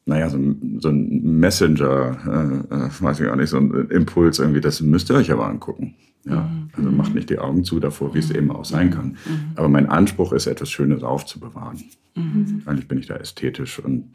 naja, 0.05 0.29
so 0.29 0.37
ein, 0.37 0.79
so 0.83 0.91
ein 0.91 1.23
Messenger, 1.39 2.67
äh, 2.71 2.75
äh, 2.75 2.91
weiß 3.01 3.21
ich 3.21 3.29
auch 3.29 3.37
nicht, 3.37 3.49
so 3.49 3.57
ein 3.57 3.89
Impuls 3.89 4.41
irgendwie, 4.41 4.61
das 4.61 4.83
müsst 4.83 5.09
ihr 5.09 5.17
euch 5.17 5.33
aber 5.33 5.47
angucken. 5.47 5.95
Ja, 6.25 6.43
mhm. 6.43 6.71
also 6.73 6.91
macht 6.91 7.15
nicht 7.15 7.31
die 7.31 7.39
Augen 7.39 7.65
zu 7.65 7.81
davor, 7.81 8.15
wie 8.15 8.19
es 8.19 8.31
eben 8.31 8.51
auch 8.51 8.65
sein 8.65 8.91
kann. 8.91 9.17
Mhm. 9.27 9.53
Aber 9.57 9.69
mein 9.69 9.87
Anspruch 9.87 10.33
ist, 10.33 10.47
etwas 10.47 10.71
Schönes 10.71 11.03
aufzubewahren. 11.03 11.83
Mhm. 12.15 12.63
Eigentlich 12.67 12.89
bin 12.89 12.99
ich 12.99 13.07
da 13.07 13.17
ästhetisch 13.17 13.79
und 13.79 14.11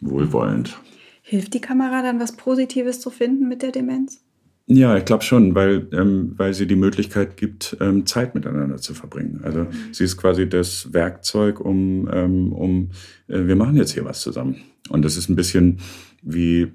wohlwollend. 0.00 0.78
Hilft 1.22 1.54
die 1.54 1.60
Kamera 1.60 2.02
dann, 2.02 2.20
was 2.20 2.36
Positives 2.36 3.00
zu 3.00 3.10
finden 3.10 3.48
mit 3.48 3.62
der 3.62 3.72
Demenz? 3.72 4.22
Ja, 4.66 4.96
ich 4.96 5.04
glaube 5.04 5.24
schon, 5.24 5.54
weil, 5.54 5.88
ähm, 5.92 6.34
weil 6.36 6.54
sie 6.54 6.66
die 6.66 6.76
Möglichkeit 6.76 7.36
gibt, 7.36 7.76
ähm, 7.80 8.06
Zeit 8.06 8.34
miteinander 8.34 8.76
zu 8.76 8.94
verbringen. 8.94 9.40
Also 9.42 9.60
mhm. 9.60 9.68
sie 9.92 10.04
ist 10.04 10.16
quasi 10.16 10.48
das 10.48 10.92
Werkzeug, 10.92 11.60
um, 11.60 12.08
ähm, 12.12 12.52
um 12.52 12.90
äh, 13.28 13.46
wir 13.46 13.56
machen 13.56 13.76
jetzt 13.76 13.92
hier 13.92 14.04
was 14.04 14.20
zusammen. 14.20 14.56
Und 14.88 15.04
das 15.04 15.16
ist 15.16 15.28
ein 15.28 15.36
bisschen 15.36 15.78
wie 16.22 16.72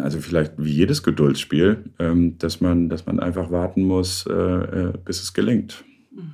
also 0.00 0.20
vielleicht 0.20 0.54
wie 0.58 0.72
jedes 0.72 1.02
Geduldsspiel, 1.02 1.84
ähm, 1.98 2.38
dass, 2.38 2.60
man, 2.60 2.88
dass 2.88 3.06
man 3.06 3.20
einfach 3.20 3.50
warten 3.50 3.84
muss, 3.84 4.26
äh, 4.26 4.32
äh 4.32 4.92
bis 5.04 5.22
es 5.22 5.32
gelingt. 5.32 5.84
Mhm. 6.10 6.32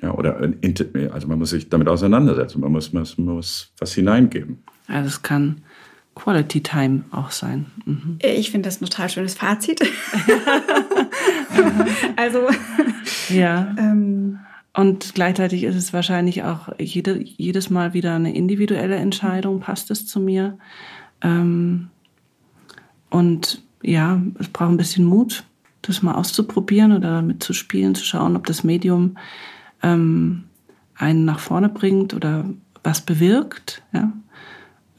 Ja, 0.00 0.14
oder 0.14 0.40
äh, 0.40 1.08
also 1.08 1.28
man 1.28 1.38
muss 1.38 1.50
sich 1.50 1.68
damit 1.68 1.88
auseinandersetzen, 1.88 2.60
man 2.60 2.72
muss, 2.72 2.92
man 2.92 3.06
muss 3.16 3.72
was 3.78 3.94
hineingeben. 3.94 4.62
Also 4.86 5.08
es 5.08 5.22
kann 5.22 5.62
Quality 6.14 6.62
Time 6.62 7.04
auch 7.10 7.30
sein. 7.30 7.66
Mhm. 7.84 8.18
Ich 8.22 8.50
finde 8.50 8.68
das 8.68 8.80
ein 8.80 8.86
total 8.86 9.08
schönes 9.08 9.34
Fazit. 9.34 9.80
also 12.16 12.40
ja. 13.28 13.74
Ähm, 13.78 14.38
und 14.72 15.14
gleichzeitig 15.14 15.64
ist 15.64 15.74
es 15.74 15.92
wahrscheinlich 15.92 16.44
auch 16.44 16.68
jede, 16.78 17.20
jedes 17.22 17.70
Mal 17.70 17.92
wieder 17.92 18.14
eine 18.14 18.34
individuelle 18.34 18.96
Entscheidung, 18.96 19.60
passt 19.60 19.90
es 19.90 20.06
zu 20.06 20.20
mir? 20.20 20.58
Ähm, 21.22 21.88
und 23.10 23.62
ja, 23.82 24.20
es 24.38 24.48
braucht 24.48 24.70
ein 24.70 24.76
bisschen 24.76 25.04
Mut, 25.04 25.44
das 25.82 26.02
mal 26.02 26.14
auszuprobieren 26.14 26.92
oder 26.92 27.22
mitzuspielen, 27.22 27.94
zu 27.94 28.04
schauen, 28.04 28.36
ob 28.36 28.46
das 28.46 28.64
Medium 28.64 29.16
ähm, 29.82 30.44
einen 30.94 31.24
nach 31.24 31.38
vorne 31.38 31.68
bringt 31.68 32.14
oder 32.14 32.44
was 32.82 33.00
bewirkt. 33.00 33.82
Ja? 33.92 34.12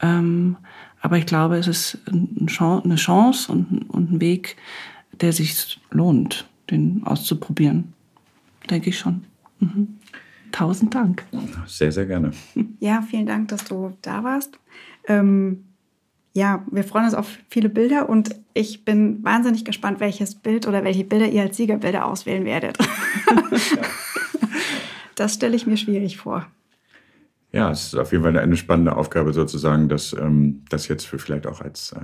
Ähm, 0.00 0.56
aber 1.00 1.18
ich 1.18 1.26
glaube, 1.26 1.56
es 1.56 1.66
ist 1.66 1.98
eine 2.06 2.96
Chance 2.96 3.50
und, 3.50 3.88
und 3.88 4.12
ein 4.12 4.20
Weg, 4.20 4.56
der 5.20 5.32
sich 5.32 5.80
lohnt, 5.90 6.48
den 6.70 7.02
auszuprobieren. 7.04 7.92
Denke 8.70 8.90
ich 8.90 8.98
schon. 8.98 9.24
Mhm. 9.58 9.98
tausend 10.50 10.94
Dank. 10.94 11.24
Sehr, 11.66 11.92
sehr 11.92 12.06
gerne. 12.06 12.32
Ja, 12.80 13.00
vielen 13.02 13.26
Dank, 13.26 13.48
dass 13.48 13.64
du 13.64 13.96
da 14.02 14.24
warst. 14.24 14.58
Ähm, 15.06 15.64
ja, 16.34 16.64
wir 16.70 16.84
freuen 16.84 17.04
uns 17.04 17.14
auf 17.14 17.28
viele 17.48 17.68
Bilder 17.68 18.08
und 18.08 18.34
ich 18.54 18.84
bin 18.84 19.22
wahnsinnig 19.22 19.64
gespannt, 19.64 20.00
welches 20.00 20.34
Bild 20.34 20.66
oder 20.66 20.82
welche 20.84 21.04
Bilder 21.04 21.28
ihr 21.28 21.42
als 21.42 21.56
Siegerbilder 21.56 22.06
auswählen 22.06 22.44
werdet. 22.44 22.78
das 25.14 25.34
stelle 25.34 25.56
ich 25.56 25.66
mir 25.66 25.76
schwierig 25.76 26.16
vor. 26.16 26.46
Ja, 27.52 27.70
es 27.70 27.88
ist 27.88 27.96
auf 27.96 28.12
jeden 28.12 28.24
Fall 28.24 28.38
eine 28.38 28.56
spannende 28.56 28.96
Aufgabe 28.96 29.34
sozusagen, 29.34 29.90
das, 29.90 30.14
ähm, 30.14 30.64
das 30.70 30.88
jetzt 30.88 31.06
für 31.06 31.18
vielleicht 31.18 31.46
auch 31.46 31.60
als, 31.60 31.94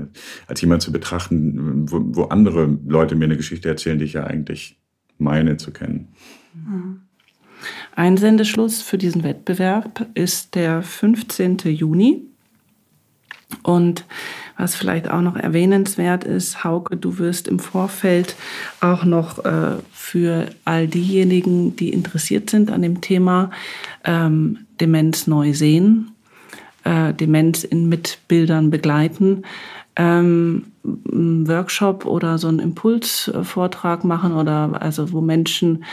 als 0.46 0.60
jemand 0.60 0.82
zu 0.82 0.92
betrachten, 0.92 1.90
wo, 1.90 2.00
wo 2.02 2.24
andere 2.24 2.78
Leute 2.86 3.14
mir 3.14 3.24
eine 3.24 3.38
Geschichte 3.38 3.68
erzählen, 3.68 3.98
die 3.98 4.04
ich 4.04 4.12
ja 4.12 4.24
eigentlich 4.24 4.78
meine 5.16 5.56
zu 5.56 5.72
kennen. 5.72 6.08
Einsendeschluss 7.94 8.82
für 8.82 8.98
diesen 8.98 9.24
Wettbewerb 9.24 10.06
ist 10.12 10.54
der 10.54 10.82
15. 10.82 11.58
Juni. 11.64 12.27
Und 13.62 14.04
was 14.56 14.74
vielleicht 14.74 15.11
auch 15.11 15.20
noch 15.20 15.37
erwähnenswert 15.37 16.24
ist, 16.24 16.64
Hauke, 16.64 16.96
du 16.96 17.18
wirst 17.18 17.48
im 17.48 17.58
Vorfeld 17.58 18.37
auch 18.80 19.04
noch 19.04 19.44
äh, 19.44 19.76
für 19.92 20.50
all 20.64 20.87
diejenigen, 20.87 21.76
die 21.76 21.90
interessiert 21.90 22.50
sind 22.50 22.70
an 22.70 22.82
dem 22.82 23.00
Thema, 23.00 23.50
ähm, 24.04 24.66
Demenz 24.80 25.26
neu 25.26 25.54
sehen, 25.54 26.12
äh, 26.84 27.14
Demenz 27.14 27.64
in, 27.64 27.88
mit 27.88 28.18
Bildern 28.28 28.70
begleiten, 28.70 29.44
ähm, 29.96 30.66
einen 30.84 31.48
Workshop 31.48 32.04
oder 32.04 32.38
so 32.38 32.48
einen 32.48 32.61
Impulsvortrag 32.61 34.04
machen 34.04 34.32
oder 34.34 34.80
also 34.80 35.12
wo 35.12 35.20
Menschen 35.20 35.84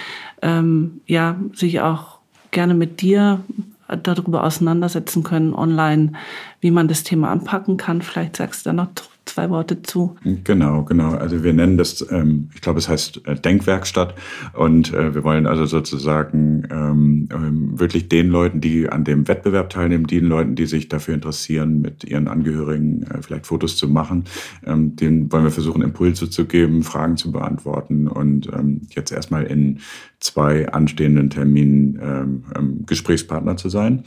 ähm, 0.42 1.02
ja 1.08 1.38
sich 1.54 1.82
auch 1.82 2.20
gerne 2.52 2.74
mit 2.74 3.02
dir 3.02 3.42
darüber 3.88 4.44
auseinandersetzen 4.44 5.24
können 5.24 5.54
online, 5.54 6.14
wie 6.60 6.72
man 6.72 6.88
das 6.88 7.04
Thema 7.04 7.32
anpacken 7.32 7.78
kann. 7.78 8.02
Vielleicht 8.02 8.38
sagst 8.38 8.66
du 8.66 8.70
da 8.70 8.74
noch 8.74 8.90
zwei 9.26 9.50
Worte 9.50 9.82
zu. 9.82 10.16
Genau, 10.44 10.84
genau. 10.84 11.16
Also 11.16 11.44
wir 11.44 11.54
nennen 11.54 11.78
das, 11.78 12.06
ähm, 12.12 12.50
ich 12.54 12.62
glaube, 12.62 12.80
es 12.80 12.88
heißt 12.88 13.28
äh, 13.28 13.36
Denkwerkstatt 13.36 14.16
und 14.54 14.94
äh, 14.94 15.14
wir 15.16 15.24
wollen 15.24 15.48
also 15.48 15.66
sozusagen 15.66 16.68
ähm, 16.72 17.28
ähm, 17.32 17.80
wirklich 17.80 18.08
den 18.08 18.30
Leuten, 18.30 18.62
die 18.62 18.88
an 18.88 19.04
dem 19.04 19.28
Wettbewerb 19.28 19.70
teilnehmen, 19.70 20.08
den 20.08 20.26
Leuten, 20.26 20.56
die 20.56 20.68
sich 20.68 20.90
dafür 20.90 21.16
interessieren, 21.16 21.82
mit 21.82 22.04
ihren 22.04 22.28
Angehörigen 22.28 23.04
äh, 23.04 23.22
vielleicht 23.22 23.48
Fotos 23.48 23.78
zu 23.78 23.90
machen, 23.90 24.26
ähm, 24.66 24.96
denen 24.96 25.32
wollen 25.32 25.44
wir 25.44 25.52
versuchen, 25.52 25.82
Impulse 25.82 26.30
zu 26.30 26.46
geben, 26.46 26.84
Fragen 26.84 27.18
zu 27.18 27.32
beantworten 27.32 28.08
und 28.08 28.48
ähm, 28.54 28.82
jetzt 28.90 29.12
erstmal 29.12 29.44
in 29.44 29.80
zwei 30.20 30.70
anstehenden 30.70 31.30
Terminen 31.30 32.00
ähm, 32.02 32.44
ähm, 32.56 32.86
Gesprächspartner 32.86 33.58
zu 33.58 33.70
sein. 33.70 34.04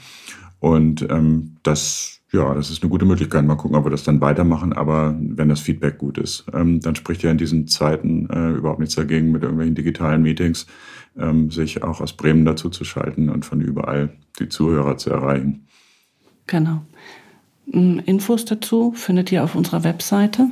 Und 0.61 1.07
ähm, 1.09 1.57
das 1.63 2.18
ja, 2.31 2.55
das 2.55 2.71
ist 2.71 2.83
eine 2.83 2.91
gute 2.91 3.07
Möglichkeit. 3.07 3.45
Mal 3.45 3.57
gucken, 3.57 3.77
ob 3.77 3.87
wir 3.87 3.91
das 3.91 4.05
dann 4.05 4.21
weitermachen. 4.21 4.73
Aber 4.75 5.17
wenn 5.19 5.49
das 5.49 5.61
Feedback 5.61 5.99
gut 5.99 6.19
ist, 6.19 6.45
ähm, 6.53 6.81
dann 6.81 6.95
spricht 6.95 7.23
ja 7.23 7.31
in 7.31 7.39
diesen 7.39 7.69
Zeiten 7.69 8.29
äh, 8.29 8.51
überhaupt 8.51 8.81
nichts 8.81 8.97
dagegen, 8.97 9.33
mit 9.33 9.43
irgendwelchen 9.43 9.75
digitalen 9.75 10.23
Meetings 10.23 10.67
ähm, 11.17 11.51
sich 11.51 11.83
auch 11.83 12.01
aus 12.01 12.13
Bremen 12.13 12.45
dazu 12.45 12.69
zu 12.69 12.85
schalten 12.85 13.31
und 13.31 13.47
von 13.47 13.61
überall 13.61 14.11
die 14.39 14.49
Zuhörer 14.49 14.99
zu 14.99 15.11
erreichen. 15.11 15.67
Genau. 16.47 16.83
Mm, 17.67 18.01
Infos 18.01 18.45
dazu 18.45 18.93
findet 18.93 19.33
ihr 19.33 19.43
auf 19.43 19.55
unserer 19.55 19.85
Webseite 19.85 20.51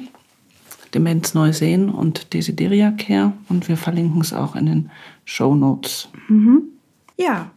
Demenz 0.95 1.35
neu 1.35 1.53
sehen 1.53 1.91
und 1.91 2.33
Desideria 2.33 2.91
Care 2.91 3.35
und 3.49 3.69
wir 3.69 3.77
verlinken 3.77 4.21
es 4.21 4.33
auch 4.33 4.57
in 4.57 4.67
den 4.67 4.91
Show 5.25 5.55
Notes. 5.55 6.09
Mhm. 6.29 6.63
Ja, 7.19 7.51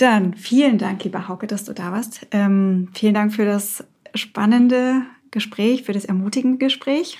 dann 0.00 0.34
vielen 0.34 0.78
Dank, 0.78 1.04
lieber 1.04 1.28
Hauke, 1.28 1.46
dass 1.46 1.64
du 1.64 1.72
da 1.72 1.92
warst. 1.92 2.26
Ähm, 2.30 2.88
vielen 2.94 3.14
Dank 3.14 3.34
für 3.34 3.44
das 3.44 3.84
spannende 4.14 5.02
Gespräch, 5.30 5.84
für 5.84 5.92
das 5.92 6.04
ermutigende 6.04 6.58
Gespräch. 6.58 7.18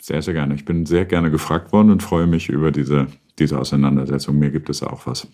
Sehr, 0.00 0.22
sehr 0.22 0.34
gerne. 0.34 0.54
Ich 0.54 0.64
bin 0.64 0.86
sehr 0.86 1.04
gerne 1.04 1.30
gefragt 1.30 1.72
worden 1.72 1.90
und 1.90 2.02
freue 2.02 2.26
mich 2.26 2.48
über 2.48 2.72
diese, 2.72 3.06
diese 3.38 3.58
Auseinandersetzung. 3.58 4.38
Mir 4.38 4.50
gibt 4.50 4.68
es 4.68 4.82
auch 4.82 5.06
was. 5.06 5.28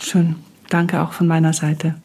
Schön. 0.00 0.36
Danke 0.70 1.02
auch 1.02 1.12
von 1.12 1.26
meiner 1.26 1.52
Seite. 1.52 1.96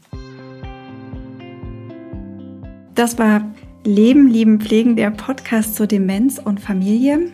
Das 2.96 3.18
war 3.18 3.50
Leben, 3.86 4.28
Lieben, 4.28 4.60
Pflegen, 4.60 4.98
der 4.98 5.12
Podcast 5.12 5.76
zur 5.76 5.88
Demenz 5.88 6.38
und 6.38 6.60
Familie. 6.60 7.32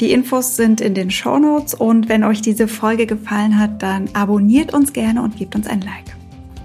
Die 0.00 0.12
Infos 0.12 0.56
sind 0.56 0.80
in 0.80 0.94
den 0.94 1.10
Show 1.10 1.38
Notes 1.38 1.74
und 1.74 2.08
wenn 2.08 2.24
euch 2.24 2.40
diese 2.40 2.68
Folge 2.68 3.06
gefallen 3.06 3.58
hat, 3.58 3.82
dann 3.82 4.08
abonniert 4.12 4.72
uns 4.72 4.92
gerne 4.92 5.22
und 5.22 5.36
gebt 5.36 5.56
uns 5.56 5.66
ein 5.66 5.80
Like. 5.80 6.13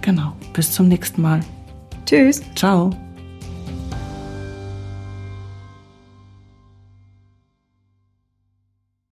Genau. 0.10 0.34
Bis 0.54 0.72
zum 0.72 0.88
nächsten 0.88 1.22
Mal. 1.22 1.42
Tschüss. 2.08 2.42
Ciao. 2.56 2.90